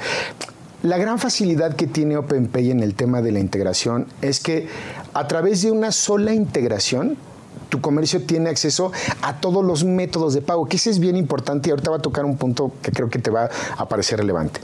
[0.82, 4.66] la gran facilidad que tiene OpenPay en el tema de la integración es que
[5.14, 7.16] a través de una sola integración,
[7.68, 8.90] tu comercio tiene acceso
[9.22, 12.02] a todos los métodos de pago, que ese es bien importante y ahorita va a
[12.02, 14.60] tocar un punto que creo que te va a parecer relevante.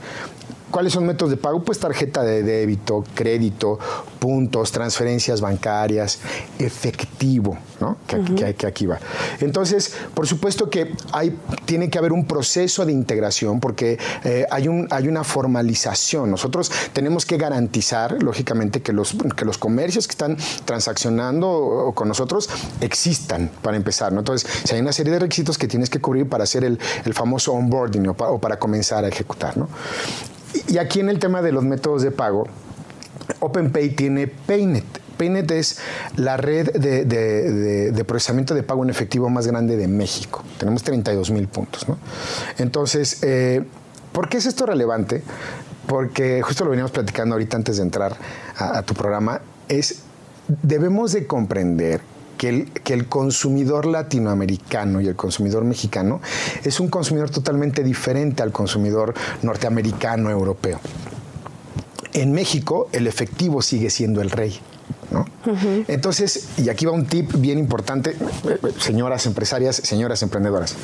[0.71, 1.63] ¿Cuáles son métodos de pago?
[1.63, 3.79] Pues tarjeta de débito, crédito,
[4.19, 6.19] puntos, transferencias bancarias,
[6.59, 7.97] efectivo, ¿no?
[8.07, 8.99] Que, aquí va.
[9.39, 14.67] Entonces, por supuesto que hay, tiene que haber un proceso de integración porque eh, hay,
[14.67, 16.29] un, hay una formalización.
[16.29, 22.49] Nosotros tenemos que garantizar, lógicamente, que los, que los comercios que están transaccionando con nosotros
[22.81, 24.19] existan, para empezar, ¿no?
[24.19, 26.79] Entonces, si hay una serie de requisitos que tienes que cubrir para hacer el,
[27.13, 29.67] famoso onboarding o para, o para comenzar a ejecutar, ¿no?
[30.67, 32.47] Y aquí en el tema de los métodos de pago,
[33.39, 34.85] OpenPay tiene Paynet.
[35.17, 35.79] Paynet es
[36.15, 40.43] la red de, procesamiento de pago en efectivo más grande de México.
[40.57, 41.87] Tenemos 32 mil puntos.
[41.89, 41.97] ¿no?
[42.57, 43.63] Entonces, eh,
[44.13, 45.21] ¿por qué es esto relevante?
[45.87, 48.15] Porque justo lo veníamos platicando ahorita antes de entrar
[48.57, 50.03] a, tu programa, es
[50.61, 52.01] debemos de comprender
[52.39, 56.21] que el, el, consumidor latinoamericano y el consumidor mexicano
[56.63, 60.79] es un consumidor totalmente diferente al consumidor norteamericano, europeo.
[62.13, 64.57] En México el efectivo sigue siendo el rey.
[65.87, 68.15] Entonces, y aquí va un tip bien importante,
[68.77, 70.75] señoras empresarias, señoras emprendedoras.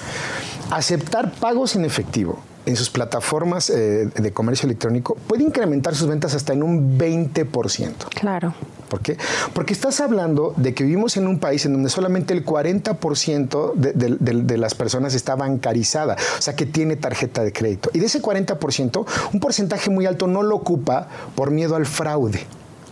[0.72, 6.34] Aceptar pagos en efectivo en sus plataformas eh, de comercio electrónico puede incrementar sus ventas
[6.34, 7.94] hasta en un 20%.
[8.10, 8.54] Claro.
[8.90, 9.18] ¿Por qué?
[9.54, 14.58] Porque estás hablando de que vivimos en un país en donde solamente el 40% de,
[14.58, 17.90] las personas está bancarizada, o sea que tiene tarjeta de crédito.
[17.94, 22.46] Y de ese 40%, un porcentaje muy alto no lo ocupa por miedo al fraude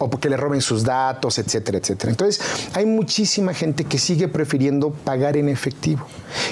[0.04, 2.12] o porque le roben sus datos, etcétera, etcétera.
[2.12, 2.42] Entonces,
[2.74, 6.06] hay muchísima gente que sigue prefiriendo pagar en efectivo.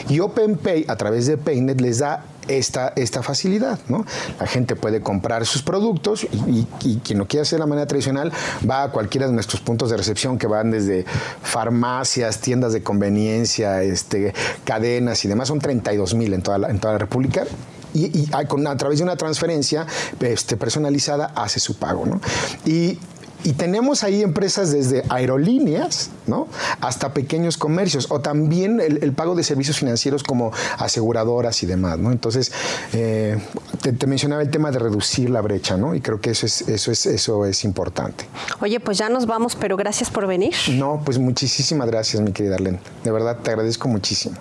[0.10, 3.80] Y OpenPay, a través de Paynet, les da esta, esta facilidad.
[3.88, 4.06] ¿no?
[4.40, 6.66] La gente puede comprar sus productos y,
[7.04, 8.32] quien no quiera hacer de la manera tradicional
[8.70, 11.06] va a cualquiera de nuestros puntos de recepción que van desde
[11.42, 14.34] farmacias, tiendas de conveniencia, este,
[14.64, 15.48] cadenas y demás.
[15.48, 17.46] Son 32 mil en toda la, en toda la República
[17.94, 19.86] y, a, través de una transferencia
[20.20, 22.06] este, personalizada hace su pago.
[22.06, 22.22] ¿no?
[22.66, 22.98] Y
[23.44, 26.48] y tenemos ahí empresas desde aerolíneas, ¿no?
[26.80, 32.12] Hasta pequeños comercios, o también el, pago de servicios financieros como aseguradoras y demás, ¿no?
[32.12, 32.52] Entonces,
[32.94, 33.38] eh,
[33.82, 35.96] te, mencionaba el tema de reducir la brecha, ¿no?
[35.96, 38.26] Y creo que eso es, eso es, eso es importante.
[38.62, 40.54] Oye, pues ya nos vamos, pero gracias por venir.
[40.74, 42.80] No, pues muchísimas gracias, mi querida Arlene.
[43.04, 44.38] De verdad, te agradezco muchísimo.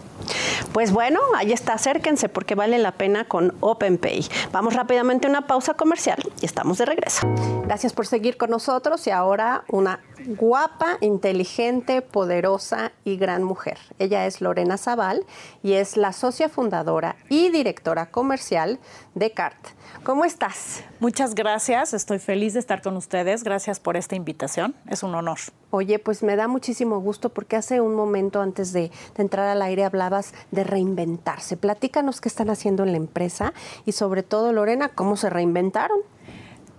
[0.73, 4.27] Pues bueno, ahí está, acérquense porque vale la pena con OpenPay.
[4.53, 7.27] Vamos rápidamente a una pausa comercial y estamos de regreso.
[7.65, 13.79] Gracias por seguir con nosotros y ahora una guapa, inteligente, poderosa y gran mujer.
[13.99, 15.25] Ella es Lorena Zaval
[15.63, 18.79] y es la socia fundadora y directora comercial
[19.15, 19.69] de CART.
[20.05, 20.83] ¿Cómo estás?
[20.99, 23.45] Muchas gracias, estoy feliz de estar con ustedes.
[23.45, 25.39] Gracias por esta invitación, es un honor.
[25.71, 29.85] Oye, pues me da muchísimo gusto porque hace un momento antes de, entrar al aire
[29.85, 31.57] hablabas de reinventarse.
[31.57, 33.53] Platícanos qué están haciendo en la empresa
[33.85, 35.99] y sobre todo, Lorena, cómo se reinventaron.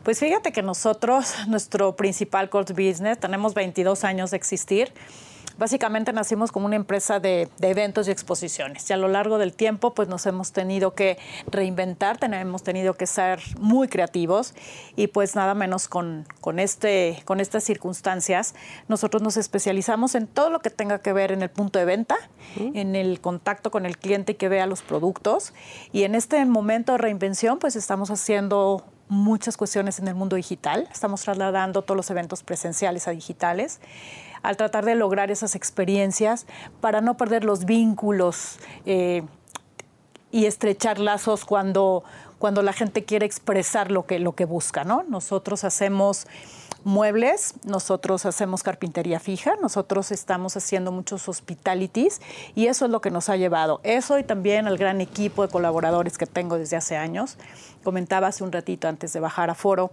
[0.04, 4.94] Pues fíjate que nosotros, nuestro principal core business, tenemos 22 años de existir.
[5.58, 8.90] Básicamente nacimos como una empresa de, eventos y exposiciones.
[8.90, 13.06] Y a lo largo del tiempo pues nos hemos tenido que reinventar, hemos tenido que
[13.06, 14.56] ser muy creativos
[14.96, 18.56] y pues nada menos con, con, este, con estas circunstancias
[18.88, 22.18] nosotros nos especializamos en todo lo que tenga que ver en el punto de venta,
[22.56, 25.54] en el contacto con el cliente que vea los productos.
[25.92, 30.88] Y en este momento de reinvención pues estamos haciendo muchas cuestiones en el mundo digital,
[30.90, 33.82] estamos trasladando todos los eventos presenciales a digitales
[34.42, 36.48] al tratar de lograr esas experiencias
[36.80, 39.24] para no perder los vínculos eh,
[40.32, 42.06] y estrechar lazos cuando,
[42.40, 44.86] cuando la gente quiere expresar lo que, lo que busca.
[44.86, 45.04] ¿no?
[45.04, 46.26] Nosotros hacemos
[46.84, 52.22] muebles, nosotros hacemos carpintería fija, nosotros estamos haciendo muchos hospitalities
[52.56, 53.80] y eso es lo que nos ha llevado.
[53.84, 57.38] Eso y también al gran equipo de colaboradores que tengo desde hace años.
[57.84, 59.92] Comentaba hace un ratito antes de bajar a foro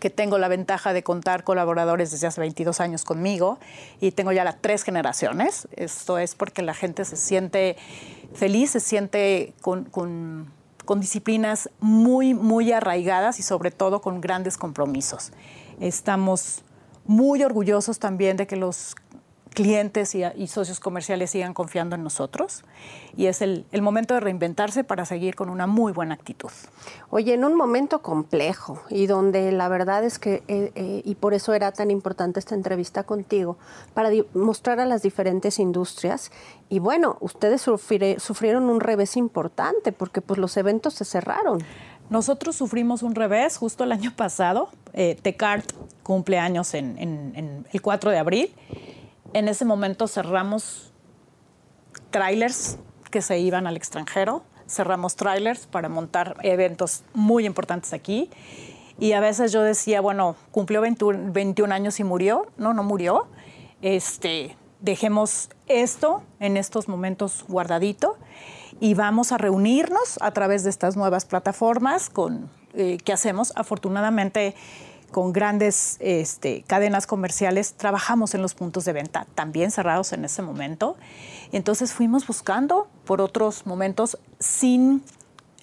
[0.00, 3.58] que tengo la ventaja de contar colaboradores desde hace 22 años conmigo
[4.00, 5.68] y tengo ya las tres generaciones.
[5.76, 7.76] Esto es porque la gente se siente
[8.34, 10.50] feliz, se siente con, con,
[10.86, 15.32] con disciplinas muy, muy arraigadas y sobre todo con grandes compromisos.
[15.80, 16.62] Estamos
[17.06, 18.94] muy orgullosos también de que los
[19.50, 22.64] clientes y, socios comerciales sigan confiando en nosotros
[23.16, 26.50] y es el, momento de reinventarse para seguir con una muy buena actitud.
[27.10, 31.34] Oye, en un momento complejo y donde la verdad es que, eh, eh, y por
[31.34, 33.58] eso era tan importante esta entrevista contigo,
[33.94, 36.30] para mostrar a las diferentes industrias
[36.68, 41.58] y bueno, ustedes sufrieron un revés importante porque pues los eventos se cerraron.
[42.10, 44.68] Nosotros sufrimos un revés justo el año pasado.
[44.92, 48.54] Eh, Tecart cumple años en, el 4 de abril
[49.32, 50.92] en ese momento cerramos
[52.10, 52.78] trailers
[53.10, 58.30] que se iban al extranjero, cerramos trailers para montar eventos muy importantes aquí.
[58.98, 62.46] Y a veces yo decía, bueno, cumplió 21, 21 años y murió.
[62.58, 63.28] No, no murió.
[63.82, 68.16] Este, dejemos esto en estos momentos guardadito
[68.80, 73.52] y vamos a reunirnos a través de estas nuevas plataformas con, eh, que hacemos.
[73.54, 74.54] Afortunadamente,
[75.10, 80.40] con grandes este, cadenas comerciales, trabajamos en los puntos de venta, también cerrados en ese
[80.40, 80.96] momento.
[81.52, 85.02] Entonces fuimos buscando por otros momentos sin,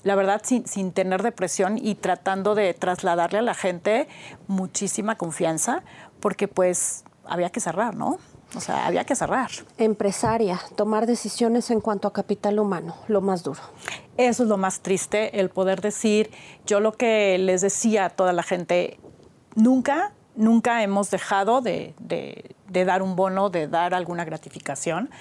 [0.03, 4.07] la verdad, sin, sin tener depresión y tratando de trasladarle a la gente
[4.47, 5.83] muchísima confianza,
[6.19, 8.19] porque pues había que cerrar, ¿no?
[8.57, 9.51] O sea, había que cerrar.
[9.77, 13.61] Empresaria, tomar decisiones en cuanto a capital humano, lo más duro.
[14.17, 16.31] Eso es lo más triste, el poder decir,
[16.65, 18.99] yo lo que les decía a toda la gente,
[19.53, 21.93] nunca, nunca hemos dejado de,
[22.67, 25.11] dar un bono, de dar alguna gratificación,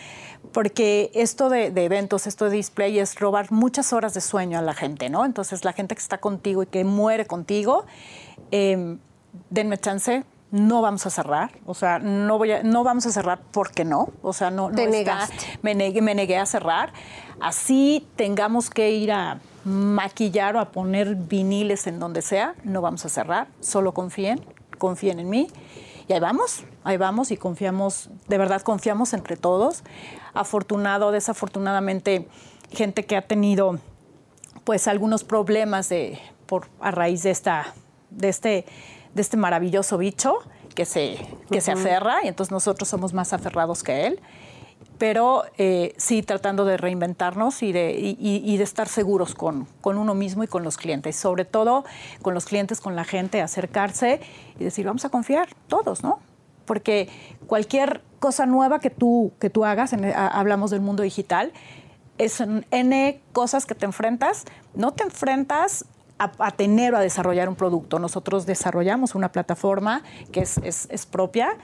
[0.53, 4.72] porque esto de, eventos, esto de display es robar muchas horas de sueño a la
[4.72, 5.27] gente, ¿no?
[5.27, 7.85] Entonces, la gente que está contigo y que muere contigo,
[8.51, 8.96] eh,
[9.51, 10.25] denme chance,
[10.57, 14.09] no vamos a cerrar, o sea, no voy a, no vamos a cerrar porque no,
[14.23, 15.29] o sea, no, no está,
[15.62, 16.92] me negué, me negué a cerrar.
[17.40, 23.05] Así tengamos que ir a maquillar o a poner viniles en donde sea, no vamos
[23.05, 24.45] a cerrar, solo confíen,
[24.79, 25.49] confíen en mí.
[26.09, 29.83] Y ahí vamos, ahí vamos y confiamos, de verdad confiamos entre todos.
[30.35, 32.29] Afortunado, desafortunadamente,
[32.71, 33.79] gente que ha tenido
[34.64, 37.75] pues algunos problemas de, por, a raíz de, esta,
[38.11, 38.66] de, este,
[39.16, 40.38] de este maravilloso bicho
[40.74, 41.16] que se,
[41.50, 44.20] que se aferra y entonces nosotros somos más aferrados que él.
[44.98, 50.14] Pero eh, sí tratando de reinventarnos y de, y, de estar seguros con, con, uno
[50.14, 51.85] mismo y con los clientes, sobre todo
[52.22, 54.20] con los clientes, con la gente, acercarse
[54.59, 56.20] y decir, vamos a confiar todos, ¿no?
[56.66, 57.09] Porque
[57.46, 61.52] cualquier cosa nueva que tú, que tú hagas, hablamos del mundo digital,
[62.18, 65.87] es N cosas que te enfrentas, no te enfrentas
[66.18, 67.98] a, tener o a desarrollar un producto.
[67.98, 70.02] Nosotros desarrollamos una plataforma
[70.33, 71.57] que es, es, es propia,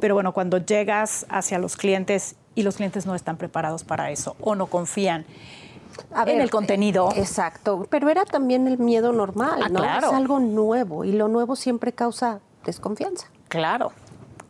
[0.00, 4.36] pero bueno, cuando llegas hacia los clientes y los clientes no están preparados para eso
[4.40, 5.24] o no confían.
[6.26, 7.10] en el contenido.
[7.16, 9.80] Exacto, pero era también el miedo normal, ah, ¿no?
[9.80, 10.08] Claro.
[10.08, 13.28] Es algo nuevo y lo nuevo siempre causa desconfianza.
[13.48, 13.92] Claro,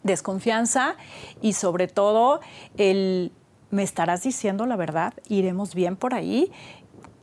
[0.03, 0.97] desconfianza
[1.41, 2.41] y sobre todo
[2.77, 3.33] el
[3.71, 6.53] me estarás diciendo la verdad, iremos bien por ahí.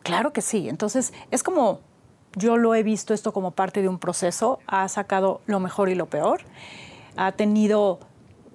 [0.01, 0.67] Claro que sí.
[0.67, 1.81] Entonces, es como
[2.35, 5.95] yo lo he visto esto como parte de un proceso, ha sacado lo mejor y
[5.95, 6.41] lo peor,
[7.17, 7.99] ha tenido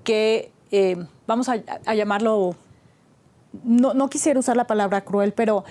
[0.05, 1.57] que eh, vamos a,
[1.95, 2.57] llamarlo,
[3.63, 5.65] no, quisiera usar la palabra cruel, pero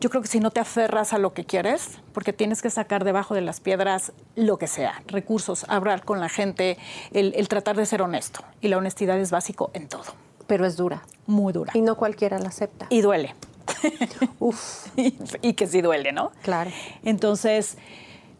[0.00, 3.04] yo creo que si no te aferras a lo que quieres, porque tienes que sacar
[3.04, 6.78] debajo de las piedras lo que sea, recursos, hablar con la gente,
[7.12, 8.40] el, tratar de ser honesto.
[8.60, 10.14] Y la honestidad es básico en todo.
[10.46, 11.02] Pero es dura.
[11.26, 11.72] Muy dura.
[11.74, 12.86] Y no cualquiera la acepta.
[12.90, 13.34] Y duele.
[14.38, 14.86] Uf.
[15.42, 16.32] y que sí duele, ¿no?
[16.42, 16.70] Claro.
[17.02, 17.76] Entonces,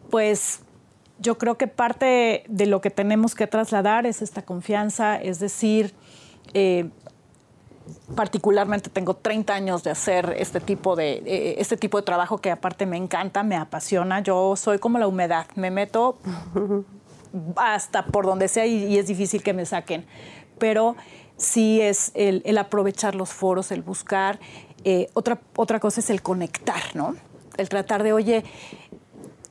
[0.09, 0.61] pues
[1.19, 5.93] yo creo que parte de lo que tenemos que trasladar es esta confianza, es decir,
[6.53, 6.89] eh,
[8.15, 12.51] particularmente tengo 30 años de hacer este tipo de, eh, este tipo de trabajo que
[12.51, 14.21] aparte me encanta, me apasiona.
[14.21, 16.17] Yo soy como la humedad, me meto
[17.55, 20.05] hasta por donde sea y, es difícil que me saquen.
[20.57, 20.95] Pero
[21.37, 24.39] sí es el, aprovechar los foros, el buscar.
[24.83, 27.15] Eh, otra, otra cosa es el conectar, ¿no?
[27.57, 28.43] El tratar de, oye,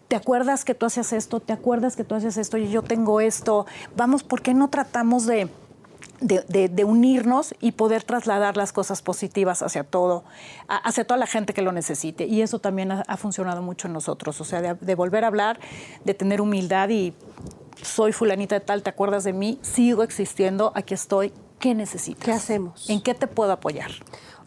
[0.08, 1.40] ¿te acuerdas que tú hacías esto?
[1.40, 2.56] ¿Te acuerdas que tú hacías esto?
[2.56, 3.66] Y yo tengo esto.
[3.96, 5.48] Vamos, ¿por qué no tratamos de
[6.20, 10.24] de, unirnos y poder trasladar las cosas positivas hacia todo,
[10.68, 12.26] hacia toda la gente que lo necesite.
[12.26, 15.60] Y eso también ha, funcionado mucho en nosotros, o sea, de, volver a hablar,
[16.04, 17.14] de tener humildad y
[17.82, 19.58] soy fulanita de tal, ¿te acuerdas de mí?
[19.62, 22.24] Sigo existiendo, aquí estoy, ¿qué necesitas?
[22.24, 22.90] ¿Qué hacemos?
[22.90, 23.90] ¿En qué te puedo apoyar?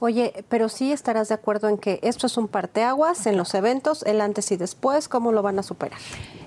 [0.04, 4.02] Oye, pero sí estarás de acuerdo en que esto es un parteaguas en los eventos,
[4.02, 6.00] el antes y después, ¿cómo lo van a superar?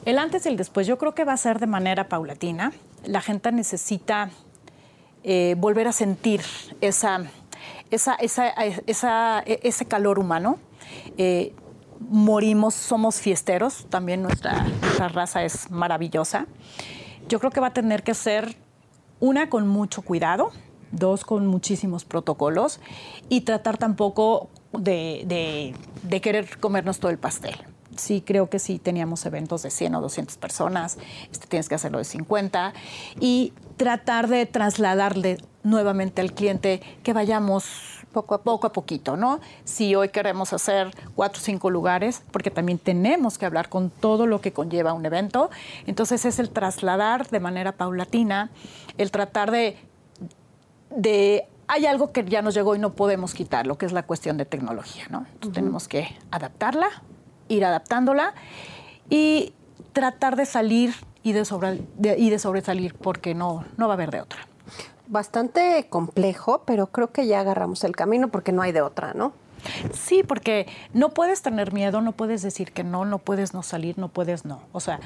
[0.04, 2.72] El antes y el después, yo creo que va a ser de manera paulatina.
[3.04, 4.30] La gente necesita
[5.22, 6.40] eh, volver a sentir
[6.80, 7.26] esa,
[7.92, 10.58] esa, esa, ese calor humano.
[11.16, 11.54] Eh,
[12.00, 16.48] morimos, somos fiesteros, también nuestra, nuestra raza es maravillosa.
[17.28, 18.56] Yo creo que va a tener que ser
[19.20, 20.50] una con mucho cuidado,
[20.94, 22.80] dos con muchísimos protocolos
[23.28, 25.74] y tratar tampoco de,
[26.08, 27.56] de, querer comernos todo el pastel
[27.96, 30.98] sí creo que sí teníamos eventos de 100 o 200 personas,
[31.30, 32.74] este, tienes que hacerlo de 50
[33.20, 37.64] y tratar de trasladarle nuevamente al cliente que vayamos
[38.14, 39.40] poco a poco a poquito, ¿no?
[39.64, 44.26] Si hoy queremos hacer cuatro o cinco lugares, porque también tenemos que hablar con todo
[44.26, 45.50] lo que conlleva un evento,
[45.86, 48.50] entonces es el trasladar de manera paulatina,
[48.96, 49.76] el tratar de,
[50.96, 54.04] de hay algo que ya nos llegó y no podemos quitar, lo que es la
[54.04, 55.26] cuestión de tecnología, ¿no?
[55.52, 56.88] Tenemos que adaptarla,
[57.48, 58.34] ir adaptándola
[59.08, 59.54] y
[59.92, 61.44] tratar de salir y de,
[62.18, 64.40] y de sobresalir, porque no, no va a haber de otra.
[65.06, 69.32] Bastante complejo, pero creo que ya agarramos el camino porque no hay de otra, ¿no?
[69.94, 73.98] Sí, porque no puedes tener miedo, no puedes decir que no, no puedes no salir,
[73.98, 74.60] no puedes no.
[74.72, 75.00] O sea,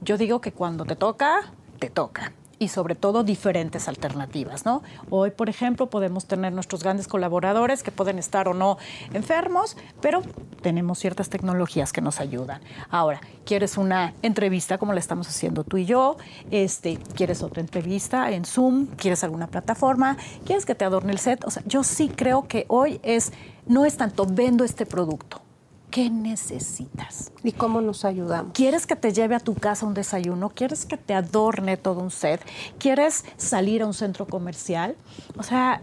[0.00, 4.82] yo digo que cuando te toca, te toca y sobre todo diferentes alternativas, ¿no?
[5.10, 8.78] Hoy, por ejemplo, podemos tener nuestros grandes colaboradores que pueden estar o no
[9.12, 10.22] enfermos, pero
[10.62, 12.60] tenemos ciertas tecnologías que nos ayudan.
[12.90, 16.16] Ahora, ¿quieres una entrevista como la estamos haciendo tú y yo?
[16.50, 18.86] Este, ¿quieres otra entrevista en Zoom?
[18.96, 20.16] ¿Quieres alguna plataforma?
[20.44, 21.44] ¿Quieres que te adorne el set?
[21.44, 23.32] O sea, yo sí creo que hoy es
[23.66, 25.42] no es tanto vendo este producto
[25.90, 27.32] ¿Qué necesitas?
[27.42, 28.52] ¿Y cómo nos ayudamos?
[28.52, 30.50] ¿Quieres que te lleve a tu casa un desayuno?
[30.50, 32.44] ¿Quieres que te adorne todo un set?
[32.78, 34.96] ¿Quieres salir a un centro comercial?
[35.38, 35.80] O sea,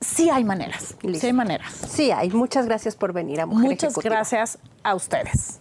[0.00, 0.96] sí hay maneras.
[1.00, 1.72] Sí hay maneras.
[1.88, 2.30] Sí hay.
[2.30, 5.60] Muchas gracias por venir a Mujer Muchas gracias a ustedes.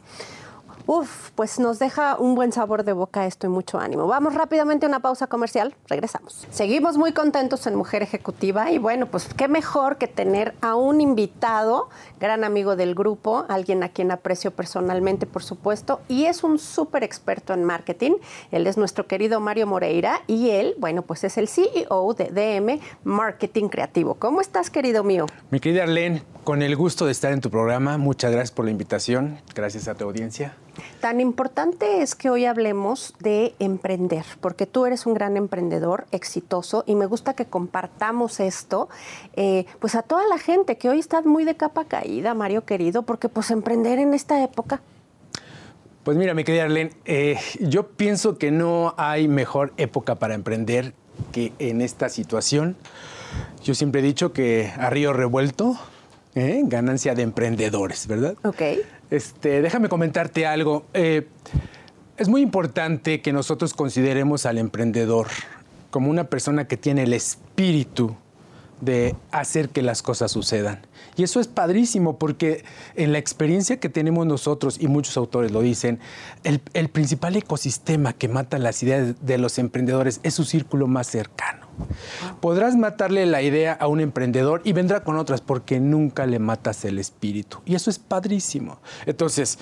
[0.85, 4.05] Uf, pues nos deja un buen sabor de boca esto y mucho ánimo.
[4.05, 6.45] Vamos rápidamente a una pausa comercial, regresamos.
[6.51, 10.99] Seguimos muy contentos en Mujer Ejecutiva y bueno, pues qué mejor que tener a un
[10.99, 11.87] invitado,
[12.19, 17.05] gran amigo del grupo, alguien a quien aprecio personalmente, por supuesto, y es un súper
[17.05, 18.13] experto en marketing.
[18.51, 22.81] Él es nuestro querido Mario Moreira y él, bueno, pues es el CEO de DM
[23.05, 24.15] Marketing Creativo.
[24.15, 25.27] ¿Cómo estás, querido mío?
[25.49, 28.71] Mi querida Arlene, con el gusto de estar en tu programa, muchas gracias por la
[28.71, 30.57] invitación, gracias a tu audiencia.
[31.01, 36.83] Tan importante es que hoy hablemos de emprender, porque tú eres un gran emprendedor exitoso
[36.87, 38.89] y me gusta que compartamos esto,
[39.35, 43.03] eh, pues a toda la gente que hoy está muy de capa caída, Mario querido,
[43.03, 44.81] porque pues emprender en esta época.
[46.03, 50.93] Pues mira, mi querida Arlene, eh, yo pienso que no hay mejor época para emprender
[51.31, 52.75] que en esta situación.
[53.63, 55.77] Yo siempre he dicho que a río revuelto,
[56.35, 56.61] ¿eh?
[56.65, 58.35] ganancia de emprendedores, ¿verdad?
[58.43, 58.61] Ok.
[59.13, 60.87] Este, déjame comentarte algo.
[60.95, 61.27] Eh,
[62.17, 65.27] es muy importante que nosotros consideremos al emprendedor
[65.91, 68.15] como una persona que tiene el espíritu
[68.81, 70.79] de hacer que las cosas sucedan.
[71.15, 75.61] Y eso es padrísimo porque en la experiencia que tenemos nosotros, y muchos autores lo
[75.61, 75.99] dicen,
[76.43, 81.05] el, el principal ecosistema que mata las ideas de los emprendedores es su círculo más
[81.05, 81.62] cercano.
[82.41, 86.85] Podrás matarle la idea a un emprendedor y vendrá con otras porque nunca le matas
[86.85, 87.59] el espíritu.
[87.65, 88.79] Y eso es padrísimo.
[89.05, 89.59] Entonces,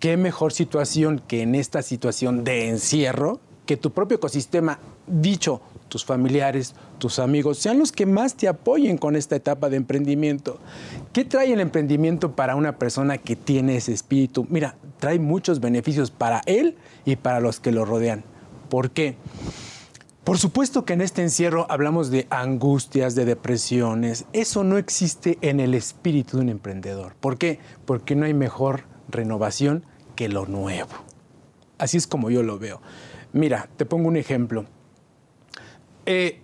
[0.00, 6.04] ¿qué mejor situación que en esta situación de encierro, que tu propio ecosistema, dicho tus
[6.04, 10.58] familiares, tus amigos, sean los que más te apoyen con esta etapa de emprendimiento.
[11.12, 14.46] ¿Qué trae el emprendimiento para una persona que tiene ese espíritu?
[14.50, 18.24] Mira, trae muchos beneficios para él y para los que lo rodean.
[18.68, 19.16] ¿Por qué?
[20.24, 24.24] Por supuesto que en este encierro hablamos de angustias, de depresiones.
[24.32, 27.14] Eso no existe en el espíritu de un emprendedor.
[27.20, 27.58] ¿Por qué?
[27.84, 29.84] Porque no hay mejor renovación
[30.16, 30.92] que lo nuevo.
[31.76, 32.80] Así es como yo lo veo.
[33.34, 34.64] Mira, te pongo un ejemplo.
[36.06, 36.40] Eh,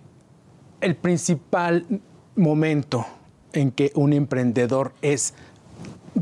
[0.79, 2.01] el principal
[2.35, 3.05] momento
[3.53, 5.33] en que un emprendedor es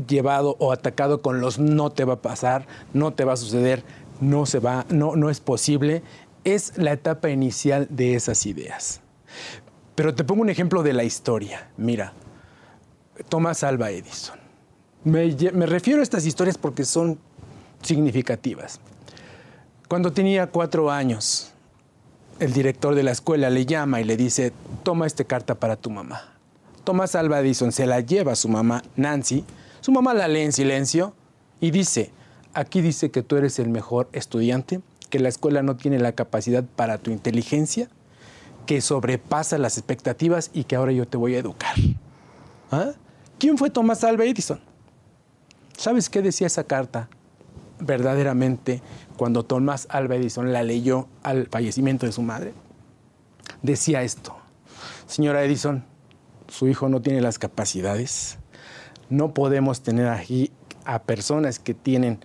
[0.08, 3.82] llevado o atacado con los no te va a pasar, no te va a suceder,
[4.20, 6.02] no se va, no, no es posible,
[6.44, 9.00] es la etapa inicial de esas ideas.
[9.94, 11.70] Pero te pongo un ejemplo de la historia.
[11.76, 12.12] Mira,
[13.28, 14.38] Thomas Alva Edison.
[15.04, 15.30] Me,
[15.66, 17.18] refiero a estas historias porque son
[17.82, 18.80] significativas.
[19.88, 21.52] Cuando tenía cuatro años,
[22.38, 25.90] el director de la escuela le llama y le dice, toma esta carta para tu
[25.90, 26.34] mamá.
[26.84, 29.44] Thomas Alva Edison se la lleva a su mamá, Nancy.
[29.80, 31.14] Su mamá la lee en silencio
[31.60, 32.10] y dice,
[32.54, 34.80] aquí dice que tú eres el mejor estudiante
[35.10, 37.88] que la escuela no tiene la capacidad para tu inteligencia,
[38.66, 41.74] que sobrepasa las expectativas y que ahora yo te voy a educar.
[42.70, 42.92] ¿Ah?
[43.38, 44.60] ¿Quién fue Thomas Alva Edison?
[45.76, 47.08] ¿Sabes qué decía esa carta
[47.78, 48.82] verdaderamente
[49.16, 52.54] cuando Thomas Alva Edison la leyó al fallecimiento de su madre?
[53.62, 54.36] Decía esto,
[55.06, 55.84] señora Edison,
[56.48, 58.38] su hijo no tiene las capacidades,
[59.08, 60.52] no podemos tener aquí
[60.84, 62.20] a personas que tienen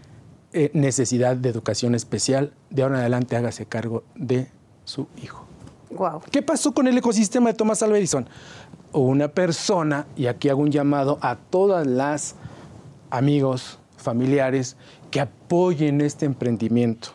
[0.57, 4.47] eh, necesidad de educación especial, de ahora en adelante hágase cargo de
[4.85, 5.45] su hijo.
[5.89, 6.21] Wow.
[6.31, 8.25] ¿Qué pasó con el ecosistema de Thomas Alva Edison?
[8.93, 12.35] Una persona, y aquí hago un llamado a todas las
[13.09, 14.77] amigos, familiares,
[15.11, 17.09] que apoyen este emprendimiento,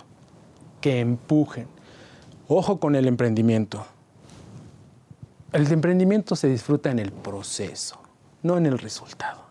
[0.83, 1.67] que empujen.
[2.47, 3.87] Ojo con el emprendimiento.
[5.55, 7.99] El emprendimiento se disfruta en el proceso,
[8.43, 9.50] no en el resultado.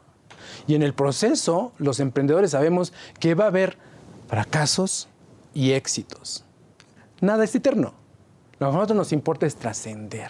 [0.69, 3.75] Y en el proceso, los emprendedores sabemos que va a haber
[4.27, 5.07] fracasos
[5.51, 6.45] y éxitos.
[7.21, 7.95] Nada es eterno.
[8.59, 10.29] Lo que a nosotros nos importa es trascender.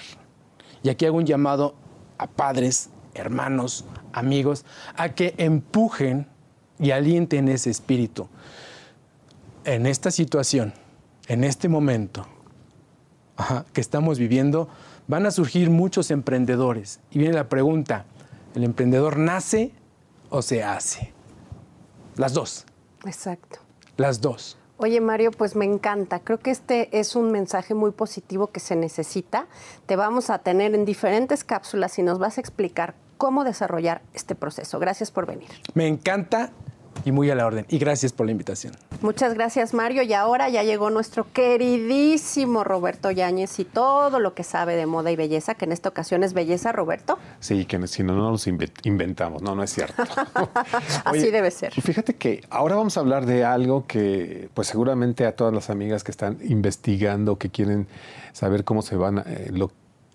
[0.81, 1.75] Y aquí hago un llamado
[2.17, 3.83] a padres, hermanos,
[4.13, 4.63] amigos,
[4.95, 6.25] a que empujen
[6.79, 8.29] y alienten ese espíritu.
[9.65, 10.71] En esta situación,
[11.27, 12.25] en este momento
[13.73, 14.69] que estamos viviendo,
[15.05, 17.01] van a surgir muchos emprendedores.
[17.11, 18.05] Y viene la pregunta,
[18.55, 19.73] ¿el emprendedor nace
[20.29, 21.13] o se hace?
[22.15, 22.65] Las dos.
[23.05, 23.59] Exacto.
[23.97, 24.57] Las dos.
[24.77, 26.19] Oye, Mario, pues me encanta.
[26.19, 29.47] Creo que este es un mensaje muy positivo que se necesita.
[29.85, 34.35] Te vamos a tener en diferentes cápsulas y nos vas a explicar cómo desarrollar este
[34.35, 34.79] proceso.
[34.79, 35.49] Gracias por venir.
[35.73, 36.51] Me encanta
[37.05, 37.65] y muy a la orden.
[37.69, 38.73] Y gracias por la invitación.
[39.01, 40.03] Muchas gracias, Mario.
[40.03, 45.11] Y ahora ya llegó nuestro queridísimo Roberto Yáñez y todo lo que sabe de moda
[45.11, 47.17] y belleza, que en esta ocasión es belleza, Roberto.
[47.39, 49.41] Sí, que si no, no nos inventamos.
[49.41, 50.03] No, no es cierto.
[51.05, 51.73] Así debe ser.
[51.73, 56.03] Fíjate que ahora vamos a hablar de algo que, pues seguramente a todas las amigas
[56.03, 57.87] que están investigando, que quieren
[58.33, 59.71] saber cómo se van, eh, lo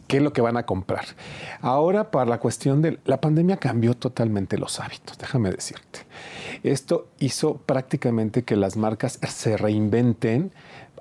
[0.07, 1.05] qué es lo que van a comprar.
[1.61, 6.01] Ahora, para la cuestión de la pandemia cambió totalmente los hábitos, déjame decirte.
[6.63, 10.53] Esto hizo prácticamente que las marcas se reinventen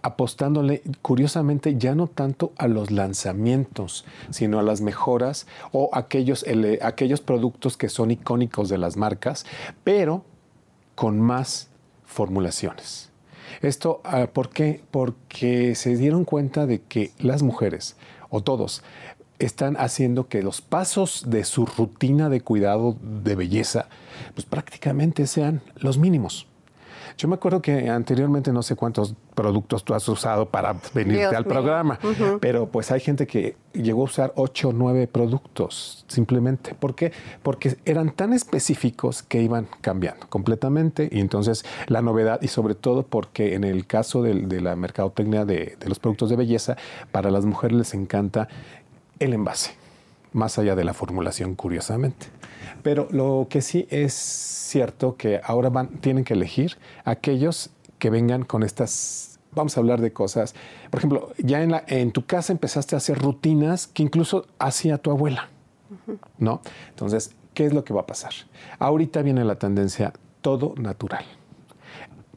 [0.04, 6.46] apostándole curiosamente ya no tanto a los lanzamientos, sino a las mejoras o aquellos,
[6.82, 9.46] aquellos productos que son icónicos de las marcas,
[9.84, 10.26] pero
[10.96, 11.70] con más
[12.06, 13.10] formulaciones.
[13.62, 14.82] Esto, ah, ¿por qué?
[14.92, 17.96] Porque se dieron cuenta de que las mujeres,
[18.34, 18.82] o todos,
[19.38, 23.90] están haciendo que los pasos de su rutina de cuidado de belleza,
[24.34, 26.48] pues prácticamente sean los mínimos.
[27.18, 31.46] Yo me acuerdo que anteriormente no sé cuántos productos tú has usado para venirte al
[31.46, 32.00] programa,
[32.40, 36.76] pero pues hay gente que llegó a usar ocho o nueve productos simplemente.
[36.76, 37.12] ¿Por qué?
[37.42, 43.04] Porque eran tan específicos que iban cambiando completamente y entonces la novedad y sobre todo
[43.04, 46.78] porque en el caso de, la mercadotecnia de, de los productos de belleza,
[47.12, 48.48] para las mujeres les encanta
[49.20, 49.76] el envase,
[50.34, 52.28] más allá de la formulación, curiosamente.
[52.82, 57.70] Pero lo que sí es cierto que ahora van, tienen que elegir aquellos
[58.00, 60.56] que vengan con estas, vamos a hablar de cosas,
[60.90, 65.50] por ejemplo, ya en, tu casa empezaste a hacer rutinas que incluso hacía tu abuela,
[66.38, 66.62] ¿no?
[66.90, 68.34] Entonces, ¿qué es lo que va a pasar?
[68.80, 71.24] Ahorita viene la tendencia todo natural.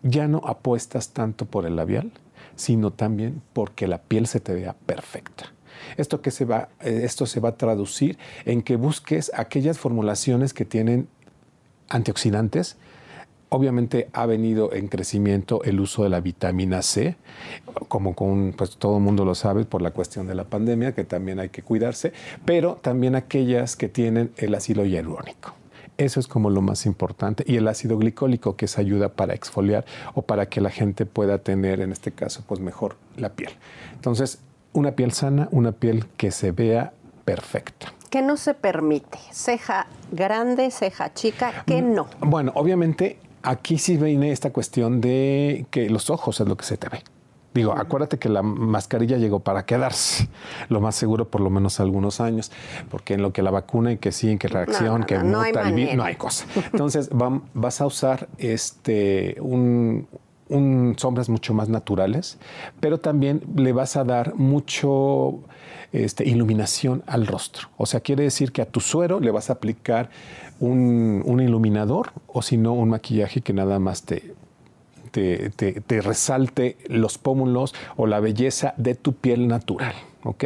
[0.03, 2.13] Ya no apuestas tanto por el labial,
[2.55, 5.56] sino también porque la piel se te vea perfecta.
[5.97, 10.53] Esto, que se va, eh, esto se va a traducir en que busques aquellas formulaciones
[10.53, 11.09] que tienen
[11.89, 12.77] antioxidantes,
[13.49, 17.15] Obviamente ha venido en crecimiento el uso de la vitamina C,
[17.87, 18.15] como
[18.57, 21.51] pues todo el mundo lo sabe por la cuestión de la pandemia, que también hay
[21.51, 22.13] que cuidarse,
[22.45, 25.55] pero también aquellas que tienen el ácido hialurónico.
[25.97, 27.45] Eso es como lo más importante.
[27.47, 31.39] Y el ácido glicólico, que es ayuda para exfoliar o para que la gente pueda
[31.39, 33.53] tener, en este caso, pues mejor la piel.
[33.95, 34.41] Entonces,
[34.77, 36.93] una piel sana, una piel que se vea
[37.25, 37.93] perfecta.
[38.11, 39.19] ¿Qué no se permite?
[39.33, 41.65] ¿Ceja grande, ceja chica?
[41.67, 42.07] ¿Qué mm, no?
[42.21, 46.77] Bueno, obviamente aquí sí viene esta cuestión de que los ojos es lo que se
[46.77, 47.03] te ve.
[47.55, 50.29] Digo, acuérdate que la mascarilla llegó para quedarse,
[50.69, 52.53] lo más seguro por lo menos algunos años,
[52.91, 56.05] porque en lo que la vacuna y que sí, en que reacción, que muta no
[56.05, 56.45] hay cosa.
[56.73, 57.09] Entonces
[57.55, 60.07] vas a usar este un,
[60.49, 62.39] sombras mucho más naturales,
[62.81, 65.41] pero también le vas a dar mucho
[65.93, 67.69] este, iluminación al rostro.
[67.77, 70.11] O sea, quiere decir que a tu suero le vas a aplicar
[70.61, 74.35] un, iluminador o si no, un maquillaje que nada más te,
[75.11, 79.95] te, te, resalte los pómulos o la belleza de tu piel natural.
[80.25, 80.45] ¿ok?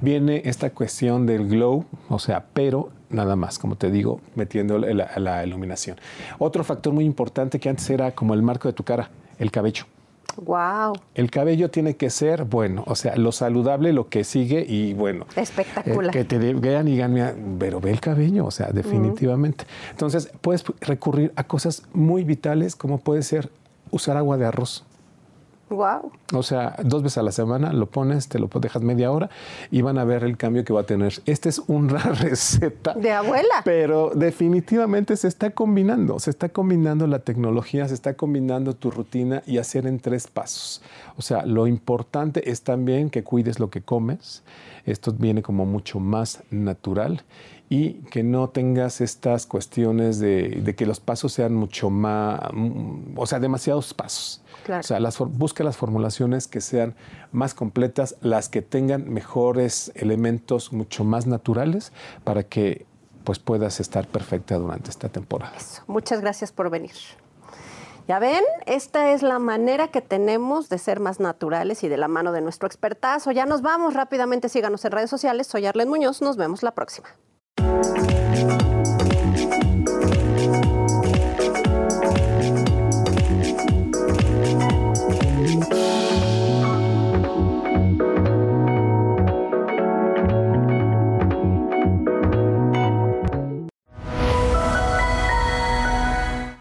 [0.00, 5.44] Viene esta cuestión del glow, o sea, pero nada más, como te digo, metiendo la
[5.44, 5.98] iluminación.
[6.38, 9.84] Otro factor muy importante que antes era como el marco de tu cara el cabello.
[10.36, 10.94] Wow.
[11.14, 15.26] El cabello tiene que ser bueno, o sea, lo saludable, lo que sigue y bueno.
[15.36, 16.12] Espectacular.
[16.12, 19.64] que te vean y digan, pero ve el cabello, o sea, definitivamente.
[19.90, 23.50] Entonces, puedes recurrir a cosas muy vitales como puede ser
[23.90, 24.84] usar agua de arroz.
[25.70, 26.12] Wow.
[26.32, 29.30] O sea, dos veces a la semana lo pones, te lo dejas media hora
[29.70, 31.14] y van a ver el cambio que va a tener.
[31.26, 32.94] Esta es una receta.
[32.94, 33.62] De abuela.
[33.64, 39.42] Pero definitivamente se está combinando, se está combinando la tecnología, se está combinando tu rutina
[39.46, 40.82] y hacer en tres pasos.
[41.16, 44.42] O sea, lo importante es también que cuides lo que comes.
[44.84, 47.22] Esto viene como mucho más natural
[47.68, 53.16] y que no tengas estas cuestiones de, de que los pasos sean mucho más, mm,
[53.16, 54.42] o sea, demasiados pasos.
[54.68, 56.94] O sea, las, busca las formulaciones que sean
[57.32, 61.92] más completas, las que tengan mejores elementos mucho más naturales
[62.24, 62.86] para que
[63.24, 65.56] pues puedas estar perfecta durante esta temporada.
[65.86, 66.92] Muchas gracias por venir.
[68.06, 72.06] Ya ven, esta es la manera que tenemos de ser más naturales y de la
[72.06, 73.32] mano de nuestro expertazo.
[73.32, 75.46] Ya nos vamos rápidamente, síganos en redes sociales.
[75.46, 77.08] Soy Arlen Muñoz, nos vemos la próxima.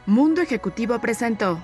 [0.06, 1.60] Mundo Ejecutivo presentó